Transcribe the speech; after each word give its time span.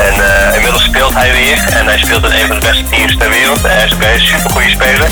En 0.00 0.12
eh, 0.12 0.54
inmiddels 0.54 0.84
speelt 0.84 1.14
hij 1.14 1.32
weer. 1.32 1.78
En 1.78 1.84
hij 1.86 1.98
speelt 1.98 2.24
in 2.24 2.30
een 2.30 2.46
van 2.46 2.60
de 2.60 2.66
beste 2.66 2.84
teams 2.90 3.16
ter 3.16 3.30
wereld. 3.30 3.62
Hij 3.62 3.84
is 3.84 3.92
een 3.92 4.38
super 4.38 4.50
goede 4.50 4.70
speler. 4.70 5.08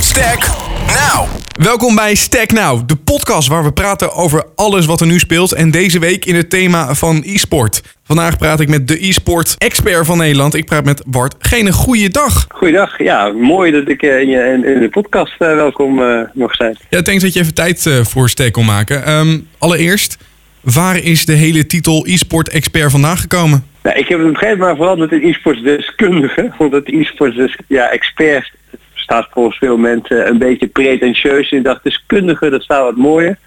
Stack 0.00 0.40
Now. 0.86 1.26
Welkom 1.52 1.94
bij 1.94 2.14
Stack 2.14 2.52
Now, 2.52 2.88
de 2.88 2.96
podcast 2.96 3.48
waar 3.48 3.64
we 3.64 3.72
praten 3.72 4.12
over 4.12 4.44
alles 4.54 4.86
wat 4.86 5.00
er 5.00 5.06
nu 5.06 5.18
speelt. 5.18 5.52
En 5.52 5.70
deze 5.70 5.98
week 5.98 6.24
in 6.24 6.34
het 6.34 6.50
thema 6.50 6.94
van 6.94 7.22
e-sport. 7.24 7.82
Vandaag 8.04 8.38
praat 8.38 8.60
ik 8.60 8.68
met 8.68 8.88
de 8.88 9.06
e-sport 9.06 9.54
expert 9.58 10.06
van 10.06 10.18
Nederland. 10.18 10.54
Ik 10.54 10.66
praat 10.66 10.84
met 10.84 11.02
Bart 11.06 11.34
Geen 11.38 11.72
goede 11.72 12.08
dag. 12.08 12.46
Goeiedag, 12.48 12.98
ja, 12.98 13.32
mooi 13.32 13.72
dat 13.72 13.88
ik 13.88 14.02
eh, 14.02 14.20
in, 14.20 14.28
je, 14.28 14.60
in 14.74 14.80
de 14.80 14.88
podcast 14.90 15.32
uh, 15.38 15.54
welkom 15.54 15.98
uh, 15.98 16.20
mag 16.34 16.54
zijn. 16.54 16.76
Ja, 16.88 17.00
denk 17.00 17.20
dat 17.20 17.32
je 17.32 17.40
even 17.40 17.54
tijd 17.54 17.84
uh, 17.84 18.04
voor 18.04 18.28
Stack 18.28 18.52
kon 18.52 18.64
maken. 18.64 19.12
Um, 19.12 19.48
allereerst, 19.58 20.18
waar 20.60 20.96
is 20.96 21.24
de 21.24 21.32
hele 21.32 21.66
titel 21.66 22.06
e-sport 22.06 22.48
expert 22.48 22.90
vandaan 22.90 23.18
gekomen? 23.18 23.69
Nou, 23.82 23.98
ik 23.98 24.08
heb 24.08 24.18
het 24.18 24.26
op 24.26 24.34
een 24.34 24.38
gegeven 24.38 24.58
moment 24.58 24.78
veranderd 24.78 25.12
in 25.12 25.28
e-sports 25.28 25.62
deskundige. 25.62 26.52
Omdat 26.58 26.88
e-sports 26.88 27.36
dus, 27.36 27.56
ja, 27.66 27.90
expert 27.90 28.52
staat 28.94 29.28
volgens 29.30 29.58
veel 29.58 29.76
mensen 29.76 30.26
een 30.26 30.38
beetje 30.38 30.66
pretentieus. 30.66 31.50
En 31.50 31.58
ik 31.58 31.64
dacht 31.64 31.84
deskundige, 31.84 32.50
dat 32.50 32.62
staat 32.62 32.82
wat 32.82 32.96
mooier. 32.96 33.38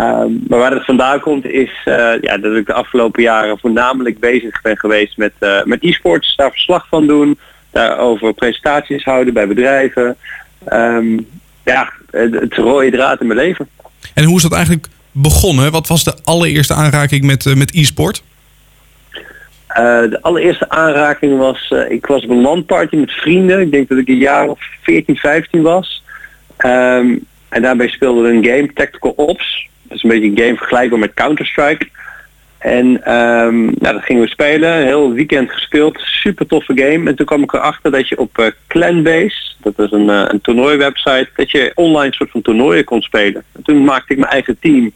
Um, 0.00 0.44
maar 0.48 0.58
waar 0.58 0.72
het 0.72 0.84
vandaan 0.84 1.20
komt 1.20 1.46
is 1.46 1.70
uh, 1.84 2.12
ja, 2.20 2.38
dat 2.38 2.56
ik 2.56 2.66
de 2.66 2.72
afgelopen 2.72 3.22
jaren 3.22 3.58
voornamelijk 3.58 4.20
bezig 4.20 4.60
ben 4.62 4.78
geweest 4.78 5.16
met, 5.16 5.32
uh, 5.40 5.62
met 5.64 5.82
e-sports. 5.82 6.36
Daar 6.36 6.50
verslag 6.50 6.86
van 6.88 7.06
doen, 7.06 7.38
daarover 7.70 8.34
presentaties 8.34 9.04
houden 9.04 9.34
bij 9.34 9.46
bedrijven. 9.46 10.16
Um, 10.72 11.26
ja, 11.64 11.92
het, 12.10 12.34
het 12.34 12.54
rode 12.54 12.90
draad 12.90 13.20
in 13.20 13.26
mijn 13.26 13.38
leven. 13.38 13.68
En 14.14 14.24
hoe 14.24 14.36
is 14.36 14.42
dat 14.42 14.52
eigenlijk 14.52 14.86
begonnen? 15.12 15.72
Wat 15.72 15.86
was 15.86 16.04
de 16.04 16.14
allereerste 16.24 16.74
aanraking 16.74 17.24
met, 17.24 17.44
uh, 17.44 17.54
met 17.54 17.74
e-sport? 17.74 18.22
Uh, 19.76 20.10
de 20.10 20.18
allereerste 20.22 20.68
aanraking 20.68 21.38
was, 21.38 21.70
uh, 21.72 21.90
ik 21.90 22.06
was 22.06 22.24
op 22.24 22.30
een 22.30 22.40
landparty 22.40 22.96
met 22.96 23.10
vrienden. 23.12 23.60
Ik 23.60 23.70
denk 23.70 23.88
dat 23.88 23.98
ik 23.98 24.08
een 24.08 24.16
jaar 24.16 24.48
of 24.48 24.60
14, 24.82 25.16
15 25.16 25.62
was. 25.62 26.02
Um, 26.66 27.26
en 27.48 27.62
daarbij 27.62 27.88
speelden 27.88 28.22
we 28.22 28.28
een 28.28 28.44
game, 28.44 28.72
Tactical 28.72 29.10
Ops. 29.10 29.68
Dat 29.82 29.96
is 29.96 30.02
een 30.02 30.08
beetje 30.08 30.26
een 30.26 30.38
game 30.38 30.56
vergelijkbaar 30.56 30.98
met 30.98 31.14
Counter-Strike. 31.14 31.88
En 32.58 32.86
um, 33.14 33.64
nou, 33.64 33.94
dat 33.94 34.02
gingen 34.02 34.22
we 34.22 34.28
spelen, 34.28 34.84
heel 34.84 35.12
weekend 35.12 35.50
gespeeld, 35.50 35.98
super 35.98 36.46
toffe 36.46 36.72
game. 36.74 37.08
En 37.08 37.16
toen 37.16 37.26
kwam 37.26 37.42
ik 37.42 37.52
erachter 37.52 37.90
dat 37.90 38.08
je 38.08 38.18
op 38.18 38.38
uh, 38.38 38.46
Clanbase, 38.66 39.54
dat 39.58 39.78
is 39.78 39.90
een, 39.90 40.08
een 40.08 40.40
toernooiwebsite, 40.40 41.28
dat 41.34 41.50
je 41.50 41.72
online 41.74 42.14
soort 42.14 42.30
van 42.30 42.42
toernooien 42.42 42.84
kon 42.84 43.02
spelen. 43.02 43.44
En 43.52 43.62
toen 43.62 43.84
maakte 43.84 44.12
ik 44.12 44.18
mijn 44.18 44.32
eigen 44.32 44.58
team. 44.60 44.92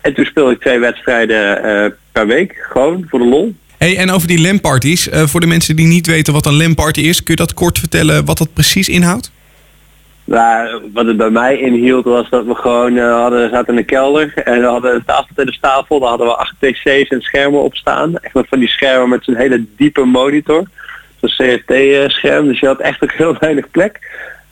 En 0.00 0.14
toen 0.14 0.24
speelde 0.24 0.52
ik 0.52 0.60
twee 0.60 0.78
wedstrijden 0.78 1.96
per 2.12 2.26
week, 2.26 2.66
gewoon 2.70 3.06
voor 3.08 3.18
de 3.18 3.24
lol. 3.24 3.54
Hey, 3.78 3.96
en 3.96 4.10
over 4.10 4.28
die 4.28 4.40
LAN-parties, 4.40 5.08
voor 5.12 5.40
de 5.40 5.46
mensen 5.46 5.76
die 5.76 5.86
niet 5.86 6.06
weten 6.06 6.32
wat 6.32 6.46
een 6.46 6.56
LAN-party 6.56 7.00
is, 7.00 7.22
kun 7.22 7.34
je 7.34 7.40
dat 7.40 7.54
kort 7.54 7.78
vertellen 7.78 8.24
wat 8.24 8.38
dat 8.38 8.52
precies 8.52 8.88
inhoudt? 8.88 9.32
Nou, 10.24 10.82
wat 10.92 11.06
het 11.06 11.16
bij 11.16 11.30
mij 11.30 11.58
inhield 11.58 12.04
was 12.04 12.28
dat 12.30 12.44
we 12.44 12.54
gewoon 12.54 12.96
uh, 12.96 13.20
hadden, 13.20 13.50
zaten 13.50 13.68
in 13.68 13.76
de 13.76 13.84
kelder 13.84 14.32
en 14.34 14.60
we 14.60 14.66
hadden 14.66 14.94
een 14.94 15.04
tafel 15.04 15.34
tegen 15.34 15.52
de 15.52 15.58
tafel. 15.60 16.00
Daar 16.00 16.08
hadden 16.08 16.26
we 16.26 16.36
acht 16.36 16.54
PC's 16.58 17.08
en 17.08 17.20
schermen 17.20 17.62
op 17.62 17.74
staan. 17.74 18.18
Echt 18.18 18.34
met 18.34 18.48
van 18.48 18.58
die 18.58 18.68
schermen 18.68 19.08
met 19.08 19.24
zo'n 19.24 19.36
hele 19.36 19.64
diepe 19.76 20.04
monitor. 20.04 20.68
Zo'n 21.20 21.30
CRT-scherm, 21.36 22.46
dus 22.46 22.60
je 22.60 22.66
had 22.66 22.80
echt 22.80 23.02
ook 23.02 23.12
heel 23.12 23.36
weinig 23.40 23.70
plek. 23.70 24.00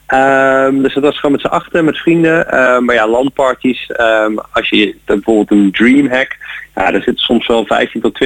Um, 0.07 0.81
dus 0.81 0.93
dat 0.93 1.03
was 1.03 1.15
gewoon 1.15 1.31
met 1.31 1.41
z'n 1.41 1.47
achter, 1.47 1.83
met 1.83 1.97
vrienden. 1.97 2.59
Um, 2.59 2.85
maar 2.85 2.95
ja, 2.95 3.07
landparties, 3.07 3.89
um, 3.99 4.39
als 4.51 4.69
je 4.69 4.95
bijvoorbeeld 5.05 5.51
een 5.51 5.71
Dreamhack, 5.71 6.37
ja, 6.75 6.91
daar 6.91 7.01
zitten 7.01 7.23
soms 7.23 7.47
wel 7.47 7.65
15 7.65 8.01
tot 8.01 8.23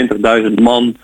20.000 0.48 0.53
man. 0.61 0.95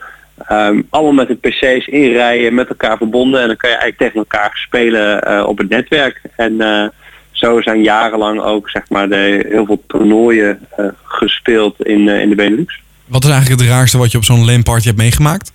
Allemaal 0.89 1.25
met 1.25 1.27
de 1.27 1.35
PC's 1.35 1.87
in 1.87 2.11
rijen, 2.11 2.53
met 2.53 2.69
elkaar 2.69 2.97
verbonden. 2.97 3.41
En 3.41 3.47
dan 3.47 3.55
kan 3.55 3.69
je 3.69 3.75
eigenlijk 3.75 4.03
tegen 4.03 4.29
elkaar 4.29 4.51
spelen 4.53 5.27
uh, 5.27 5.43
op 5.47 5.57
het 5.57 5.69
netwerk. 5.69 6.21
En 6.35 6.53
uh, 6.53 6.87
zo 7.31 7.61
zijn 7.61 7.83
jarenlang 7.83 8.41
ook 8.41 8.69
zeg 8.69 8.89
maar, 8.89 9.09
de, 9.09 9.45
heel 9.49 9.65
veel 9.65 9.83
toernooien 9.87 10.59
uh, 10.79 10.85
gespeeld 11.03 11.85
in, 11.85 12.07
in 12.07 12.29
de 12.29 12.35
Benelux. 12.35 12.81
Wat 13.05 13.23
is 13.23 13.29
eigenlijk 13.29 13.61
het 13.61 13.69
raarste 13.69 13.97
wat 13.97 14.11
je 14.11 14.17
op 14.17 14.23
zo'n 14.23 14.45
LAN-party 14.45 14.85
hebt 14.85 14.97
meegemaakt? 14.97 15.52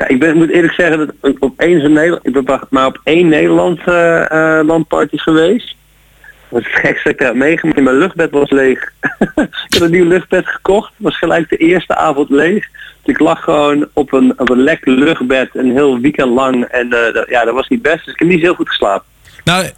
Ja, 0.00 0.08
ik 0.08 0.18
ben, 0.18 0.36
moet 0.36 0.50
eerlijk 0.50 0.72
zeggen 0.72 0.98
dat 1.20 1.34
op 1.38 1.60
één, 1.60 1.92
Nederland, 1.92 2.26
ik 2.26 2.32
ben 2.32 2.58
maar 2.70 2.86
op 2.86 3.00
één 3.04 3.28
Nederland 3.28 3.80
landparty 4.66 5.16
geweest. 5.16 5.76
Dat 6.48 6.60
is 6.60 6.66
het 6.66 6.80
gekste 6.80 7.08
ik 7.08 7.18
heb 7.18 7.34
meegemaakt. 7.34 7.80
Mijn 7.80 7.98
luchtbed 7.98 8.30
was 8.30 8.50
leeg. 8.50 8.92
ik 9.66 9.74
had 9.74 9.80
een 9.80 9.90
nieuw 9.90 10.08
luchtbed 10.08 10.46
gekocht. 10.46 10.92
was 10.96 11.18
gelijk 11.18 11.48
de 11.48 11.56
eerste 11.56 11.96
avond 11.96 12.30
leeg. 12.30 12.66
Dus 13.02 13.14
ik 13.14 13.20
lag 13.20 13.44
gewoon 13.44 13.88
op 13.92 14.12
een, 14.12 14.32
op 14.36 14.50
een 14.50 14.62
lekker 14.62 14.92
luchtbed 14.92 15.48
een 15.52 15.70
heel 15.70 16.00
weekend 16.00 16.30
lang. 16.30 16.64
En 16.64 16.86
uh, 16.86 17.14
dat, 17.14 17.28
ja, 17.28 17.44
dat 17.44 17.54
was 17.54 17.68
niet 17.68 17.82
best. 17.82 18.04
Dus 18.04 18.14
ik 18.14 18.18
heb 18.18 18.28
niet 18.28 18.40
heel 18.40 18.54
goed 18.54 18.68
geslapen. 18.68 19.06
Nou, 19.44 19.70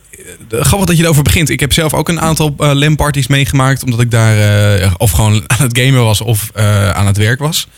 grappig 0.49 0.89
dat 0.89 0.97
je 0.97 1.03
erover 1.03 1.23
begint. 1.23 1.51
Ik 1.51 1.61
heb 1.61 1.73
zelf 1.73 1.95
ook 1.95 2.09
een 2.09 2.21
aantal 2.21 2.55
uh, 2.59 2.73
LAN-parties 2.73 3.27
meegemaakt. 3.27 3.85
Omdat 3.85 4.01
ik 4.01 4.11
daar 4.11 4.37
uh, 4.81 4.95
of 4.97 5.11
gewoon 5.11 5.45
aan 5.47 5.67
het 5.67 5.79
gamen 5.79 6.05
was 6.05 6.21
of 6.21 6.51
uh, 6.57 6.91
aan 6.91 7.07
het 7.07 7.17
werk 7.17 7.39
was. 7.39 7.69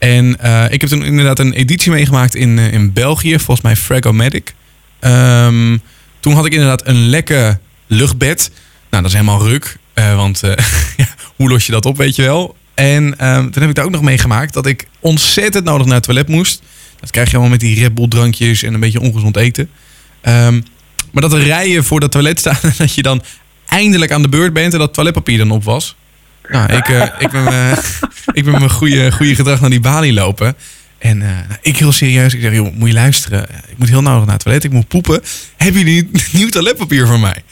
En 0.00 0.26
ik 0.70 0.80
heb 0.80 0.90
toen 0.90 1.04
inderdaad 1.04 1.38
een 1.38 1.52
editie 1.52 1.92
meegemaakt 1.92 2.34
in, 2.34 2.58
in 2.58 2.92
België. 2.92 3.38
Volgens 3.38 3.60
mij 3.60 3.76
Fragomatic. 3.76 4.54
Um, 5.00 5.80
toen 6.20 6.34
had 6.34 6.46
ik 6.46 6.52
inderdaad 6.52 6.86
een 6.86 7.08
lekker 7.08 7.58
luchtbed. 7.86 8.50
Nou, 8.90 9.02
dat 9.02 9.12
is 9.12 9.18
helemaal 9.18 9.46
ruk. 9.48 9.76
Uh, 9.94 10.16
want 10.16 10.42
hoe 11.36 11.48
los 11.48 11.66
je 11.66 11.72
dat 11.72 11.86
op, 11.86 11.96
weet 11.96 12.16
je 12.16 12.22
wel? 12.22 12.56
En 12.74 13.14
uh, 13.20 13.36
toen 13.36 13.60
heb 13.60 13.68
ik 13.68 13.74
daar 13.74 13.84
ook 13.84 13.90
nog 13.90 14.02
meegemaakt 14.02 14.54
dat 14.54 14.66
ik 14.66 14.86
ontzettend 15.00 15.64
nodig 15.64 15.86
naar 15.86 15.94
het 15.94 16.04
toilet 16.04 16.28
moest. 16.28 16.62
Dat 17.00 17.10
krijg 17.10 17.26
je 17.26 17.32
allemaal 17.32 17.52
met 17.52 17.60
die 17.60 17.80
Red 17.80 17.94
Bull 17.94 18.08
drankjes 18.08 18.62
en 18.62 18.74
een 18.74 18.80
beetje 18.80 19.00
ongezond 19.00 19.36
eten. 19.36 19.70
Um, 20.22 20.64
maar 21.10 21.22
dat 21.22 21.32
er 21.32 21.42
rijen 21.42 21.84
voor 21.84 22.00
dat 22.00 22.12
toilet 22.12 22.38
staan 22.38 22.58
en 22.70 22.74
dat 22.76 22.94
je 22.94 23.02
dan 23.02 23.22
eindelijk 23.66 24.12
aan 24.12 24.22
de 24.22 24.28
beurt 24.28 24.52
bent 24.52 24.72
en 24.72 24.78
dat 24.78 24.94
toiletpapier 24.94 25.38
dan 25.38 25.50
op 25.50 25.64
was. 25.64 25.96
Nou, 26.50 26.72
ik, 26.72 26.88
uh, 26.88 27.06
ik 27.18 27.30
ben, 27.30 27.52
uh, 27.52 27.72
ik 28.38 28.44
ben 28.44 28.52
mijn 28.52 28.70
goede, 28.70 29.12
goede 29.12 29.34
gedrag 29.34 29.60
naar 29.60 29.70
die 29.70 29.80
balie 29.80 30.12
lopen. 30.12 30.56
En 30.98 31.20
uh, 31.20 31.28
ik 31.62 31.76
heel 31.76 31.92
serieus, 31.92 32.34
ik 32.34 32.40
zeg, 32.40 32.52
joh, 32.52 32.74
moet 32.74 32.88
je 32.88 32.94
luisteren. 32.94 33.42
Ik 33.42 33.78
moet 33.78 33.88
heel 33.88 34.02
nodig 34.02 34.24
naar 34.24 34.34
het 34.34 34.42
toilet, 34.42 34.64
ik 34.64 34.72
moet 34.72 34.88
poepen. 34.88 35.22
Hebben 35.56 35.84
jullie 35.84 36.10
nieuw 36.32 36.48
toiletpapier 36.48 37.06
voor 37.06 37.20
mij? 37.20 37.42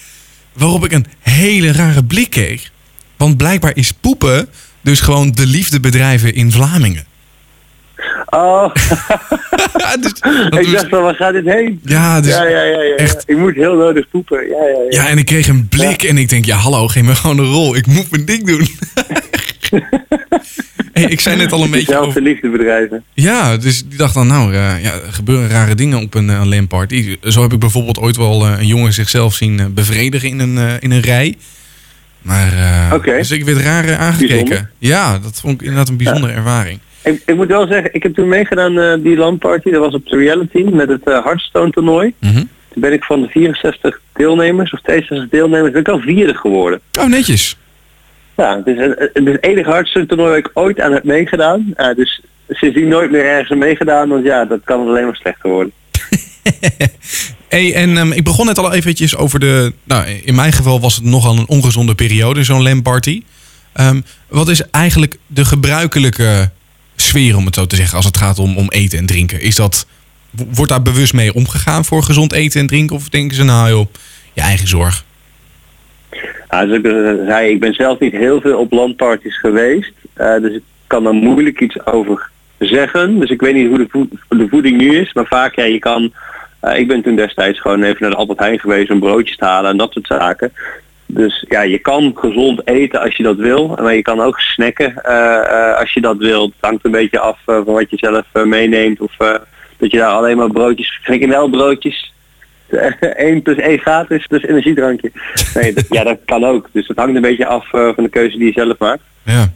Waarop 0.53 0.85
ik 0.85 0.93
een 0.93 1.07
hele 1.21 1.73
rare 1.73 2.05
blik 2.05 2.31
kreeg. 2.31 2.71
Want 3.17 3.37
blijkbaar 3.37 3.77
is 3.77 3.93
poepen 3.93 4.49
dus 4.81 5.01
gewoon 5.01 5.33
de 5.33 5.47
liefde 5.47 5.81
bedrijven 5.81 6.35
in 6.35 6.53
Vlamingen. 6.53 7.05
Oh, 8.27 8.75
dus, 10.01 10.13
ik 10.61 10.73
dacht 10.73 10.89
wel, 10.89 11.03
waar 11.03 11.15
gaat 11.15 11.33
dit 11.33 11.45
heen? 11.45 11.81
Ja, 11.85 12.21
dus 12.21 12.31
ja, 12.35 12.43
ja, 12.43 12.63
ja, 12.63 12.83
ja, 12.83 12.95
echt. 12.95 13.23
Ik 13.27 13.37
moet 13.37 13.55
heel 13.55 13.77
nodig 13.77 14.09
poepen. 14.09 14.49
Ja, 14.49 14.65
ja, 14.65 14.83
ja. 14.91 15.03
ja, 15.03 15.09
en 15.09 15.19
ik 15.19 15.27
kreeg 15.27 15.49
een 15.49 15.69
blik 15.69 16.03
en 16.03 16.19
ik 16.19 16.29
denk, 16.29 16.45
ja 16.45 16.57
hallo, 16.57 16.89
geef 16.89 17.03
me 17.03 17.15
gewoon 17.15 17.39
een 17.39 17.53
rol. 17.53 17.77
Ik 17.77 17.87
moet 17.87 18.11
mijn 18.11 18.25
ding 18.25 18.47
doen. 18.47 18.69
hey, 20.93 21.05
ik 21.05 21.21
zei 21.21 21.37
net 21.37 21.53
al 21.53 21.63
een 21.63 21.71
beetje 21.71 21.99
over... 21.99 22.23
liefdebedrijven. 22.23 23.05
Ja, 23.15 23.57
dus 23.57 23.85
die 23.85 23.99
dacht 23.99 24.15
dan, 24.15 24.27
nou, 24.27 24.53
uh, 24.53 24.83
ja, 24.83 24.93
er 24.93 25.13
gebeuren 25.13 25.49
rare 25.49 25.75
dingen 25.75 26.03
op 26.03 26.15
een 26.15 26.29
uh, 26.29 26.43
LAN-party. 26.45 27.17
Zo 27.23 27.43
heb 27.43 27.53
ik 27.53 27.59
bijvoorbeeld 27.59 27.99
ooit 27.99 28.17
wel 28.17 28.47
uh, 28.47 28.59
een 28.59 28.67
jongen 28.67 28.93
zichzelf 28.93 29.35
zien 29.35 29.75
bevredigen 29.75 30.29
in 30.29 30.39
een, 30.39 30.81
in 30.81 30.91
een 30.91 31.01
rij. 31.01 31.37
Maar, 32.23 32.53
okay. 32.95 33.19
dus 33.19 33.31
ik 33.31 33.45
werd 33.45 33.59
raar 33.59 33.97
aangekeken. 33.97 34.37
Bijzonder. 34.37 34.71
Ja, 34.79 35.19
dat 35.19 35.41
vond 35.41 35.55
ik 35.55 35.61
inderdaad 35.61 35.89
een 35.89 35.97
bijzondere 35.97 36.33
ervaring. 36.33 36.79
Ik, 37.09 37.23
ik, 37.27 37.37
moet 37.37 37.49
wel 37.49 37.67
zeggen, 37.67 37.95
ik 37.95 38.03
heb 38.03 38.15
toen 38.15 38.29
meegedaan 38.29 38.79
uh, 38.79 38.95
die 38.99 39.17
landparty. 39.17 39.71
Dat 39.71 39.81
was 39.81 39.95
op 39.95 40.07
de 40.07 40.17
reality 40.17 40.63
met 40.63 40.89
het 40.89 41.01
uh, 41.05 41.25
Hearthstone 41.25 41.71
toernooi. 41.71 42.15
Mm 42.19 42.31
-hmm. 42.31 42.49
Toen 42.73 42.83
ben 42.83 42.93
ik 42.93 43.05
van 43.05 43.21
de 43.21 43.29
64 43.29 44.01
deelnemers 44.13 44.73
of 44.73 44.81
62 44.81 45.29
deelnemers 45.31 45.73
ben 45.73 45.81
ik 45.81 45.89
al 45.89 46.01
vierde 46.01 46.35
geworden. 46.35 46.81
Oh, 46.99 47.07
netjes. 47.07 47.57
Ja, 48.37 48.57
het 48.57 48.67
is, 48.67 48.79
het 48.79 49.11
is 49.15 49.33
het 49.33 49.45
enige 49.45 49.71
Hearthstone 49.71 50.07
toernooi 50.07 50.29
waar 50.29 50.39
ik 50.39 50.51
ooit 50.55 50.81
aan 50.81 50.93
heb 50.93 51.05
meegedaan. 51.05 51.75
Uh, 51.77 51.95
dus 51.95 52.23
sindsdien 52.49 52.89
nooit 52.89 53.11
meer 53.11 53.25
ergens 53.25 53.59
meegedaan. 53.59 54.09
Want 54.09 54.25
ja, 54.25 54.45
dat 54.45 54.61
kan 54.65 54.81
alleen 54.81 55.05
maar 55.05 55.17
slechter 55.17 55.51
worden. 55.51 55.73
hey, 57.49 57.75
en 57.75 57.97
um, 57.97 58.13
ik 58.13 58.25
begon 58.25 58.47
net 58.47 58.59
al 58.59 58.73
eventjes 58.73 59.17
over 59.17 59.41
de... 59.41 59.73
Nou, 59.85 60.07
in 60.25 60.35
mijn 60.35 60.53
geval 60.53 60.81
was 60.81 60.95
het 60.95 61.05
nogal 61.05 61.37
een 61.37 61.49
ongezonde 61.49 61.95
periode, 61.95 62.45
zo'n 62.45 62.63
LAN-party. 62.63 63.23
Um, 63.81 64.05
wat 64.29 64.49
is 64.49 64.71
eigenlijk 64.71 65.17
de 65.27 65.45
gebruikelijke 65.45 66.51
sfeer, 67.03 67.37
om 67.37 67.47
het 67.47 67.55
zo 67.55 67.67
te 67.67 67.77
zeggen, 67.77 67.97
als 67.97 68.07
het 68.07 68.17
gaat 68.17 68.39
om, 68.39 68.57
om 68.57 68.69
eten 68.69 68.99
en 68.99 69.07
drinken? 69.07 69.41
Is 69.41 69.55
dat, 69.55 69.87
wordt 70.31 70.71
daar 70.71 70.83
bewust 70.83 71.13
mee 71.13 71.35
omgegaan 71.35 71.85
voor 71.85 72.03
gezond 72.03 72.33
eten 72.33 72.61
en 72.61 72.67
drinken? 72.67 72.97
Of 72.97 73.09
denken 73.09 73.37
ze 73.37 73.45
nou, 73.45 73.69
joh, 73.69 73.87
je 74.33 74.41
eigen 74.41 74.69
zorg? 74.69 75.05
Ja, 76.51 76.67
dus 76.67 76.77
ik 76.77 76.87
zei, 77.27 77.51
ik 77.51 77.61
ben 77.61 77.75
zelf 77.75 77.99
niet 77.99 78.13
heel 78.13 78.41
veel 78.41 78.59
op 78.59 78.73
landparties 78.73 79.39
geweest. 79.39 79.93
Uh, 80.17 80.41
dus 80.41 80.55
ik 80.55 80.63
kan 80.87 81.05
daar 81.05 81.15
moeilijk 81.15 81.61
iets 81.61 81.87
over 81.87 82.31
zeggen. 82.59 83.19
Dus 83.19 83.31
ik 83.31 83.41
weet 83.41 83.55
niet 83.55 83.69
hoe 83.69 83.79
de, 83.79 84.37
de 84.37 84.49
voeding 84.49 84.77
nu 84.77 84.97
is. 84.97 85.13
Maar 85.13 85.27
vaak, 85.27 85.55
ja, 85.55 85.65
je 85.65 85.79
kan... 85.79 86.13
Uh, 86.63 86.79
ik 86.79 86.89
ben 86.89 87.03
toen 87.03 87.17
destijds 87.17 87.61
gewoon 87.61 87.83
even 87.83 87.97
naar 88.01 88.11
de 88.11 88.17
Albert 88.17 88.39
Heijn 88.39 88.59
geweest 88.59 88.91
om 88.91 89.01
broodjes 89.01 89.37
te 89.37 89.45
halen 89.45 89.71
en 89.71 89.77
dat 89.77 89.93
soort 89.93 90.07
zaken. 90.07 90.53
Dus 91.11 91.45
ja, 91.49 91.63
je 91.63 91.79
kan 91.79 92.13
gezond 92.15 92.67
eten 92.67 93.01
als 93.01 93.17
je 93.17 93.23
dat 93.23 93.37
wil. 93.37 93.79
Maar 93.83 93.95
je 93.95 94.03
kan 94.03 94.21
ook 94.21 94.39
snacken 94.41 95.03
als 95.79 95.93
je 95.93 96.01
dat 96.01 96.17
wilt. 96.17 96.53
Het 96.53 96.65
hangt 96.65 96.85
een 96.85 96.91
beetje 96.91 97.19
af 97.19 97.39
van 97.45 97.65
wat 97.65 97.91
je 97.91 97.97
zelf 97.97 98.47
meeneemt. 98.47 99.01
Of 99.01 99.17
dat 99.77 99.91
je 99.91 99.99
daar 99.99 100.11
alleen 100.11 100.37
maar 100.37 100.51
broodjes, 100.51 101.01
broodjes 101.51 102.13
1 103.01 103.43
plus 103.43 103.57
1 103.57 103.79
gratis, 103.79 104.27
dus 104.27 104.43
energiedrankje. 104.43 105.13
Nee, 105.55 105.73
dat, 105.73 105.85
ja, 105.91 106.05
dat 106.05 106.19
kan 106.25 106.45
ook. 106.45 106.69
Dus 106.73 106.89
het 106.89 106.97
hangt 106.97 107.17
een 107.17 107.23
beetje 107.23 107.47
af 107.47 107.69
van 107.71 107.95
de 107.97 108.09
keuze 108.09 108.39
die 108.39 108.47
je 108.47 108.53
zelf 108.53 108.79
maakt. 108.79 109.03
Ja. 109.23 109.53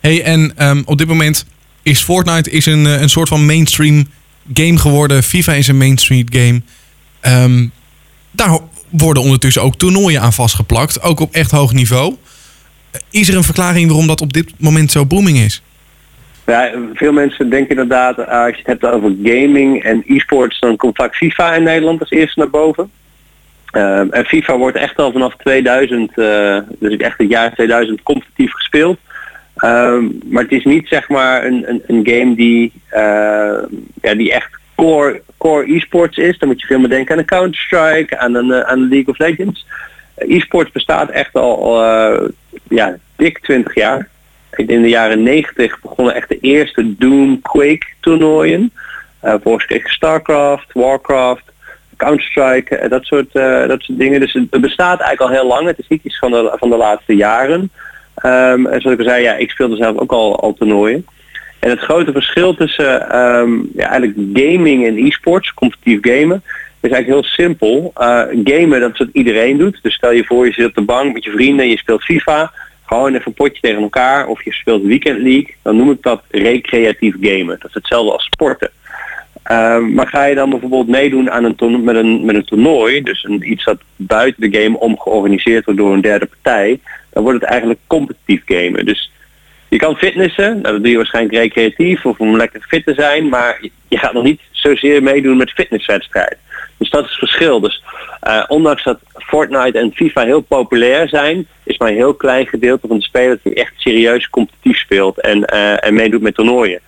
Hey, 0.00 0.22
en 0.22 0.52
um, 0.58 0.82
op 0.84 0.98
dit 0.98 1.06
moment 1.06 1.46
is 1.82 2.02
Fortnite 2.02 2.50
is 2.50 2.66
een, 2.66 2.84
een 2.84 3.08
soort 3.08 3.28
van 3.28 3.46
mainstream 3.46 4.06
game 4.52 4.78
geworden. 4.78 5.22
FIFA 5.22 5.52
is 5.52 5.68
een 5.68 5.76
mainstream 5.76 6.24
game. 6.30 6.60
Um, 7.44 7.72
daar 8.30 8.58
worden 8.96 9.22
ondertussen 9.22 9.62
ook 9.62 9.76
toernooien 9.76 10.20
aan 10.20 10.32
vastgeplakt, 10.32 11.02
ook 11.02 11.20
op 11.20 11.34
echt 11.34 11.50
hoog 11.50 11.72
niveau. 11.72 12.14
Is 13.10 13.28
er 13.28 13.36
een 13.36 13.42
verklaring 13.42 13.86
waarom 13.86 14.06
dat 14.06 14.20
op 14.20 14.32
dit 14.32 14.52
moment 14.58 14.90
zo 14.90 15.06
booming 15.06 15.38
is? 15.38 15.62
Ja, 16.46 16.70
veel 16.94 17.12
mensen 17.12 17.50
denken 17.50 17.70
inderdaad, 17.70 18.18
eh, 18.18 18.44
als 18.44 18.50
je 18.50 18.56
het 18.56 18.66
hebt 18.66 18.84
over 18.84 19.14
gaming 19.22 19.82
en 19.82 20.04
e-sports, 20.06 20.60
dan 20.60 20.76
komt 20.76 20.96
vaak 20.96 21.14
FIFA 21.14 21.54
in 21.54 21.62
Nederland 21.62 22.00
als 22.00 22.10
eerste 22.10 22.38
naar 22.38 22.50
boven. 22.50 22.90
Um, 23.72 24.12
en 24.12 24.24
FIFA 24.24 24.56
wordt 24.56 24.76
echt 24.76 24.96
al 24.96 25.12
vanaf 25.12 25.36
2000, 25.36 26.12
uh, 26.16 26.56
eh, 26.56 26.62
dus 26.78 26.96
echt 26.96 27.18
het 27.18 27.28
jaar 27.28 27.54
2000, 27.54 28.02
competitief 28.02 28.52
gespeeld. 28.52 28.98
Um, 29.64 30.18
maar 30.24 30.42
het 30.42 30.52
is 30.52 30.64
niet 30.64 30.88
zeg 30.88 31.08
maar 31.08 31.44
een, 31.44 31.64
een, 31.68 31.82
een 31.86 32.08
game 32.08 32.34
die, 32.34 32.72
uh, 32.92 33.58
ja, 34.02 34.14
die 34.14 34.32
echt 34.32 34.58
core, 34.76 35.22
core 35.36 35.74
e-sports 35.74 36.16
is. 36.16 36.38
Dan 36.38 36.48
moet 36.48 36.60
je 36.60 36.66
veel 36.66 36.78
meer 36.78 36.88
denken 36.88 37.12
aan 37.12 37.18
een 37.18 37.24
Counter-Strike, 37.24 38.18
aan 38.18 38.34
een, 38.34 38.64
aan 38.64 38.88
League 38.88 39.08
of 39.08 39.18
Legends. 39.18 39.66
E-sports 40.16 40.70
bestaat 40.70 41.10
echt 41.10 41.34
al 41.34 41.84
ja, 42.68 42.96
dik 43.16 43.38
20 43.38 43.74
jaar 43.74 44.08
in 44.56 44.82
de 44.82 44.88
jaren 44.88 45.22
90 45.22 45.80
begonnen 45.80 46.14
echt 46.14 46.28
de 46.28 46.38
eerste 46.40 46.96
Doom 46.96 47.40
Quake 47.40 47.86
toernooien. 48.00 48.72
Uh, 49.24 49.34
volgens 49.42 49.64
kreeg 49.64 49.90
Starcraft, 49.90 50.72
Warcraft, 50.72 51.42
Counter-Strike, 51.96 52.82
uh, 52.82 52.90
dat, 52.90 53.04
soort, 53.04 53.32
dat 53.68 53.80
soort 53.80 53.98
dingen. 53.98 54.20
Dus 54.20 54.32
het 54.32 54.60
bestaat 54.60 55.00
eigenlijk 55.00 55.20
al 55.20 55.38
heel 55.38 55.46
lang. 55.46 55.66
Het 55.66 55.78
is 55.78 55.88
niet 55.88 56.04
iets 56.04 56.18
van 56.18 56.30
de, 56.30 56.52
van 56.56 56.70
de 56.70 56.76
laatste 56.76 57.16
jaren. 57.16 57.70
Um, 58.24 58.66
en 58.66 58.80
zoals 58.80 58.98
ik 58.98 58.98
al 58.98 59.12
zei, 59.12 59.22
ja, 59.22 59.34
ik 59.34 59.50
speelde 59.50 59.76
zelf 59.76 59.96
ook 59.96 60.12
al, 60.12 60.40
al 60.40 60.54
toernooien. 60.54 61.06
En 61.58 61.70
het 61.70 61.80
grote 61.80 62.12
verschil 62.12 62.54
tussen 62.54 63.18
um, 63.18 63.70
ja, 63.74 63.88
eigenlijk 63.88 64.16
gaming 64.32 64.86
en 64.86 65.06
e-sports, 65.06 65.54
competitief 65.54 65.98
gamen, 66.00 66.42
is 66.80 66.90
eigenlijk 66.90 67.06
heel 67.06 67.22
simpel. 67.22 67.90
gamen, 68.44 68.80
dat 68.80 68.92
is 68.92 68.98
wat 68.98 69.08
iedereen 69.12 69.56
doet. 69.56 69.78
Dus 69.82 69.94
stel 69.94 70.12
je 70.12 70.24
voor, 70.24 70.46
je 70.46 70.52
zit 70.52 70.66
op 70.66 70.74
de 70.74 70.82
bank 70.82 71.12
met 71.12 71.24
je 71.24 71.30
vrienden 71.30 71.64
en 71.64 71.70
je 71.70 71.78
speelt 71.78 72.04
FIFA 72.04 72.52
gewoon 72.86 73.14
even 73.14 73.26
een 73.26 73.32
potje 73.32 73.60
tegen 73.60 73.82
elkaar 73.82 74.26
of 74.26 74.44
je 74.44 74.52
speelt 74.52 74.82
Weekend 74.82 75.18
League, 75.18 75.54
dan 75.62 75.76
noem 75.76 75.90
ik 75.90 76.02
dat 76.02 76.22
recreatief 76.30 77.14
gamen. 77.20 77.56
Dat 77.58 77.68
is 77.68 77.74
hetzelfde 77.74 78.12
als 78.12 78.24
sporten. 78.24 78.70
Um, 79.50 79.94
maar 79.94 80.08
ga 80.08 80.24
je 80.24 80.34
dan 80.34 80.50
bijvoorbeeld 80.50 80.88
meedoen 80.88 81.30
aan 81.30 81.44
een 81.44 81.84
met, 81.84 81.96
een, 81.96 82.24
met 82.24 82.34
een 82.34 82.44
toernooi, 82.44 83.02
dus 83.02 83.24
een, 83.24 83.50
iets 83.50 83.64
dat 83.64 83.78
buiten 83.96 84.50
de 84.50 84.58
game 84.62 84.78
om 84.78 84.98
georganiseerd 84.98 85.64
wordt 85.64 85.80
door 85.80 85.92
een 85.92 86.00
derde 86.00 86.26
partij, 86.26 86.80
dan 87.10 87.22
wordt 87.22 87.40
het 87.40 87.50
eigenlijk 87.50 87.80
competitief 87.86 88.42
gamen. 88.44 88.84
Dus 88.84 89.10
je 89.68 89.76
kan 89.76 89.96
fitnessen, 89.96 90.60
nou, 90.60 90.74
dat 90.74 90.82
doe 90.82 90.90
je 90.90 90.96
waarschijnlijk 90.96 91.34
recreatief 91.34 92.04
of 92.04 92.18
om 92.18 92.36
lekker 92.36 92.64
fit 92.68 92.84
te 92.84 92.94
zijn, 92.94 93.28
maar 93.28 93.60
je 93.88 93.98
gaat 93.98 94.12
nog 94.12 94.24
niet 94.24 94.40
zozeer 94.50 95.02
meedoen 95.02 95.36
met 95.36 95.50
fitnesswedstrijd. 95.50 96.36
Dus 96.76 96.90
dat 96.90 97.04
is 97.04 97.10
het 97.10 97.18
verschil. 97.18 97.60
Dus 97.60 97.82
uh, 98.26 98.44
ondanks 98.48 98.84
dat 98.84 98.98
Fortnite 99.14 99.78
en 99.78 99.92
FIFA 99.94 100.24
heel 100.24 100.40
populair 100.40 101.08
zijn, 101.08 101.46
is 101.62 101.78
maar 101.78 101.88
een 101.88 101.94
heel 101.94 102.14
klein 102.14 102.46
gedeelte 102.46 102.86
van 102.86 102.96
de 102.96 103.04
spelers 103.04 103.40
die 103.42 103.54
echt 103.54 103.72
serieus 103.76 104.30
competitief 104.30 104.78
speelt 104.78 105.20
en, 105.20 105.38
uh, 105.54 105.84
en 105.84 105.94
meedoet 105.94 106.22
met 106.22 106.34
toernooien. 106.34 106.80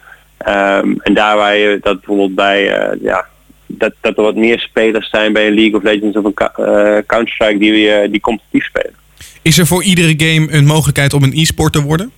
Um, 0.49 1.01
en 1.01 1.15
daar 1.15 1.37
waar 1.37 1.57
je 1.57 1.79
dat 1.83 1.97
bijvoorbeeld 1.97 2.35
bij, 2.35 2.91
uh, 2.93 3.03
ja, 3.03 3.27
dat, 3.67 3.93
dat 4.01 4.17
er 4.17 4.23
wat 4.23 4.37
meer 4.37 4.59
spelers 4.59 5.11
zijn 5.11 5.33
bij 5.33 5.47
een 5.47 5.55
League 5.55 5.77
of 5.77 5.83
Legends 5.83 6.17
of 6.17 6.25
een 6.25 6.35
Counter-Strike 7.07 7.59
die, 7.59 8.11
die 8.11 8.21
competitief 8.21 8.65
spelen. 8.65 8.95
Is 9.43 9.59
er 9.59 9.67
voor 9.67 9.83
iedere 9.83 10.15
game 10.17 10.53
een 10.53 10.67
mogelijkheid 10.67 11.13
om 11.13 11.23
een 11.23 11.33
e-sport 11.35 11.73
te 11.73 11.83
worden? 11.83 12.13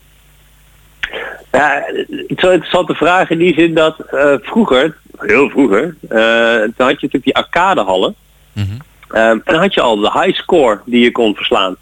Ja, 1.61 1.83
het 1.87 2.09
is 2.09 2.43
wel 2.43 2.53
interessante 2.53 2.95
vraag 2.95 3.31
in 3.31 3.39
die 3.39 3.55
zin 3.55 3.75
dat 3.75 3.97
vroeger, 4.43 4.97
heel 5.19 5.51
vroeger, 5.51 5.97
toen 6.01 6.87
had 6.87 7.01
je 7.01 7.07
natuurlijk 7.07 7.25
die 7.25 7.37
arcadehallen. 7.37 8.15
Mm 8.53 8.79
Ehm, 9.11 9.31
en 9.31 9.43
dan 9.45 9.61
had 9.61 9.75
je 9.75 9.81
al 9.81 9.97
de 9.97 10.11
high 10.12 10.39
score 10.39 10.81
die 10.85 11.03
je 11.03 11.12
kon 11.12 11.35
verslaan. 11.35 11.77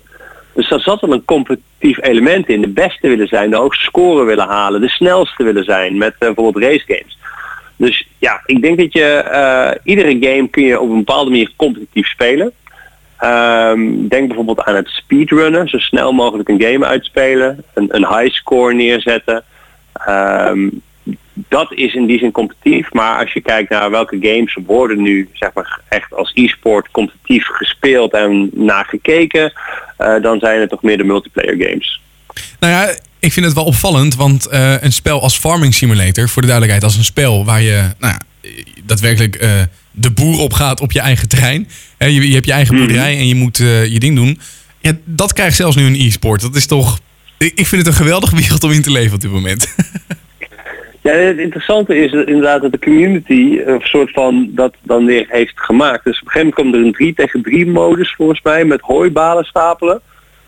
Dus 0.53 0.69
daar 0.69 0.81
zat 0.81 1.03
er 1.03 1.11
een 1.11 1.25
competitief 1.25 2.03
element 2.03 2.49
in. 2.49 2.61
De 2.61 2.69
beste 2.69 3.09
willen 3.09 3.29
zijn, 3.29 3.51
de 3.51 3.57
hoogste 3.57 3.85
score 3.85 4.25
willen 4.25 4.47
halen, 4.47 4.81
de 4.81 4.89
snelste 4.89 5.45
willen 5.45 5.65
zijn 5.65 5.99
met 5.99 6.13
uh, 6.13 6.19
bijvoorbeeld 6.19 6.65
race 6.65 6.85
games. 6.87 7.19
Dus 7.77 8.09
ja, 8.19 8.43
ik 8.47 8.63
denk 8.63 8.79
dat 8.79 8.93
je 8.93 9.25
uh, 9.33 9.71
iedere 9.85 10.17
game 10.21 10.49
kun 10.49 10.63
je 10.63 10.81
op 10.81 10.91
een 10.91 10.97
bepaalde 10.97 11.31
manier 11.31 11.53
competitief 11.57 12.07
spelen. 12.07 12.53
Um, 13.25 14.09
denk 14.09 14.27
bijvoorbeeld 14.27 14.63
aan 14.63 14.75
het 14.75 14.89
speedrunnen, 14.89 15.69
zo 15.69 15.79
snel 15.79 16.13
mogelijk 16.13 16.49
een 16.49 16.63
game 16.63 16.87
uitspelen, 16.87 17.65
een, 17.75 17.89
een 17.91 18.07
high 18.07 18.35
score 18.35 18.75
neerzetten. 18.75 19.45
Um, 20.09 20.83
dat 21.49 21.73
is 21.73 21.95
in 21.95 22.07
die 22.07 22.19
zin 22.19 22.31
competitief. 22.31 22.93
Maar 22.93 23.21
als 23.21 23.33
je 23.33 23.41
kijkt 23.41 23.71
naar 23.71 23.91
welke 23.91 24.19
games 24.21 24.59
worden 24.67 25.03
nu 25.03 25.29
zeg 25.33 25.51
maar, 25.55 25.81
echt 25.89 26.15
als 26.15 26.31
e-sport 26.35 26.91
competitief 26.91 27.47
gespeeld 27.47 28.13
en 28.13 28.51
naar 28.55 28.85
gekeken, 28.85 29.53
uh, 29.99 30.23
dan 30.23 30.39
zijn 30.39 30.61
het 30.61 30.71
toch 30.71 30.83
meer 30.83 30.97
de 30.97 31.05
multiplayer 31.05 31.67
games. 31.69 32.01
Nou 32.61 32.73
ja, 32.73 32.95
ik 33.19 33.33
vind 33.33 33.47
het 33.47 33.55
wel 33.55 33.65
opvallend, 33.65 34.15
want 34.15 34.49
uh, 34.53 34.83
een 34.83 34.93
spel 34.93 35.23
als 35.23 35.39
Farming 35.39 35.75
Simulator, 35.75 36.29
voor 36.29 36.43
de 36.43 36.49
duidelijkheid, 36.49 36.85
als 36.85 36.97
een 36.97 37.05
spel 37.05 37.45
waar 37.45 37.63
je 37.63 37.91
nou 37.99 38.13
ja, 38.13 38.51
daadwerkelijk 38.85 39.43
uh, 39.43 39.51
de 39.91 40.11
boer 40.11 40.39
op 40.39 40.53
gaat 40.53 40.81
op 40.81 40.93
je 40.93 41.01
eigen 41.01 41.29
terrein. 41.29 41.69
je, 41.99 42.29
je, 42.29 42.35
hebt 42.35 42.47
je 42.47 42.53
eigen 42.53 42.75
mhm. 42.75 42.85
boerderij 42.85 43.17
en 43.17 43.29
je 43.29 43.35
moet 43.35 43.57
je 43.57 43.99
ding 43.99 44.17
doen. 44.17 44.41
Ja, 44.81 44.93
dat 45.05 45.33
krijgt 45.33 45.57
zelfs 45.57 45.77
nu 45.77 45.85
een 45.85 46.01
e-sport. 46.01 46.41
Dat 46.41 46.57
is 46.57 46.67
toch. 46.67 46.99
Ik 47.39 47.67
vind 47.67 47.87
het 47.87 47.87
een 47.87 48.05
geweldige 48.05 48.37
wereld 48.37 48.65
om 48.65 48.71
in 48.71 48.83
te 48.83 48.91
leven 48.91 49.15
op 49.15 49.21
dit 49.21 49.31
moment. 49.31 49.67
Ja, 51.03 51.15
het 51.15 51.39
interessante 51.39 51.97
is 51.97 52.13
inderdaad 52.13 52.63
dat 52.63 52.73
de 52.73 52.79
community 52.79 53.61
een 53.65 53.81
soort 53.81 54.11
van 54.11 54.49
dat 54.51 54.75
dan 54.83 55.05
weer 55.05 55.27
heeft 55.29 55.61
gemaakt. 55.61 56.05
Dus 56.05 56.21
op 56.21 56.27
een 56.27 56.33
gegeven 56.33 56.47
moment 56.47 56.55
komt 56.55 56.75
er 56.75 56.81
een 56.81 56.93
3 56.93 57.15
tegen 57.15 57.43
3 57.43 57.67
modus 57.67 58.15
volgens 58.15 58.43
mij 58.43 58.65
met 58.65 58.81
hooibalen 58.81 59.45
stapelen. 59.45 60.01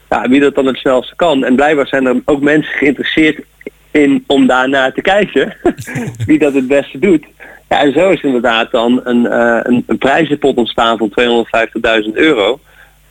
Ja, 0.09 0.29
wie 0.29 0.41
dat 0.41 0.55
dan 0.55 0.67
het 0.67 0.77
snelste 0.77 1.17
kan. 1.17 1.45
En 1.45 1.57
blijkbaar 1.57 1.87
zijn 1.87 2.07
er 2.07 2.23
ook 2.25 2.41
mensen 2.41 2.73
geïnteresseerd 2.73 3.41
in 3.91 4.25
om 4.27 4.47
daarnaar 4.47 4.93
te 4.93 5.01
kijken. 5.01 5.57
wie 6.27 6.39
dat 6.39 6.55
het 6.55 6.67
beste 6.67 6.99
doet. 6.99 7.25
Ja, 7.69 7.81
en 7.81 7.93
zo 7.93 8.11
is 8.11 8.23
inderdaad 8.23 8.71
dan 8.71 9.01
een, 9.05 9.25
uh, 9.25 9.61
een, 9.63 9.85
een 9.87 9.99
prijzenpot 9.99 10.57
ontstaan 10.57 10.99
van 10.99 11.13
250.000 12.05 12.13
euro. 12.13 12.61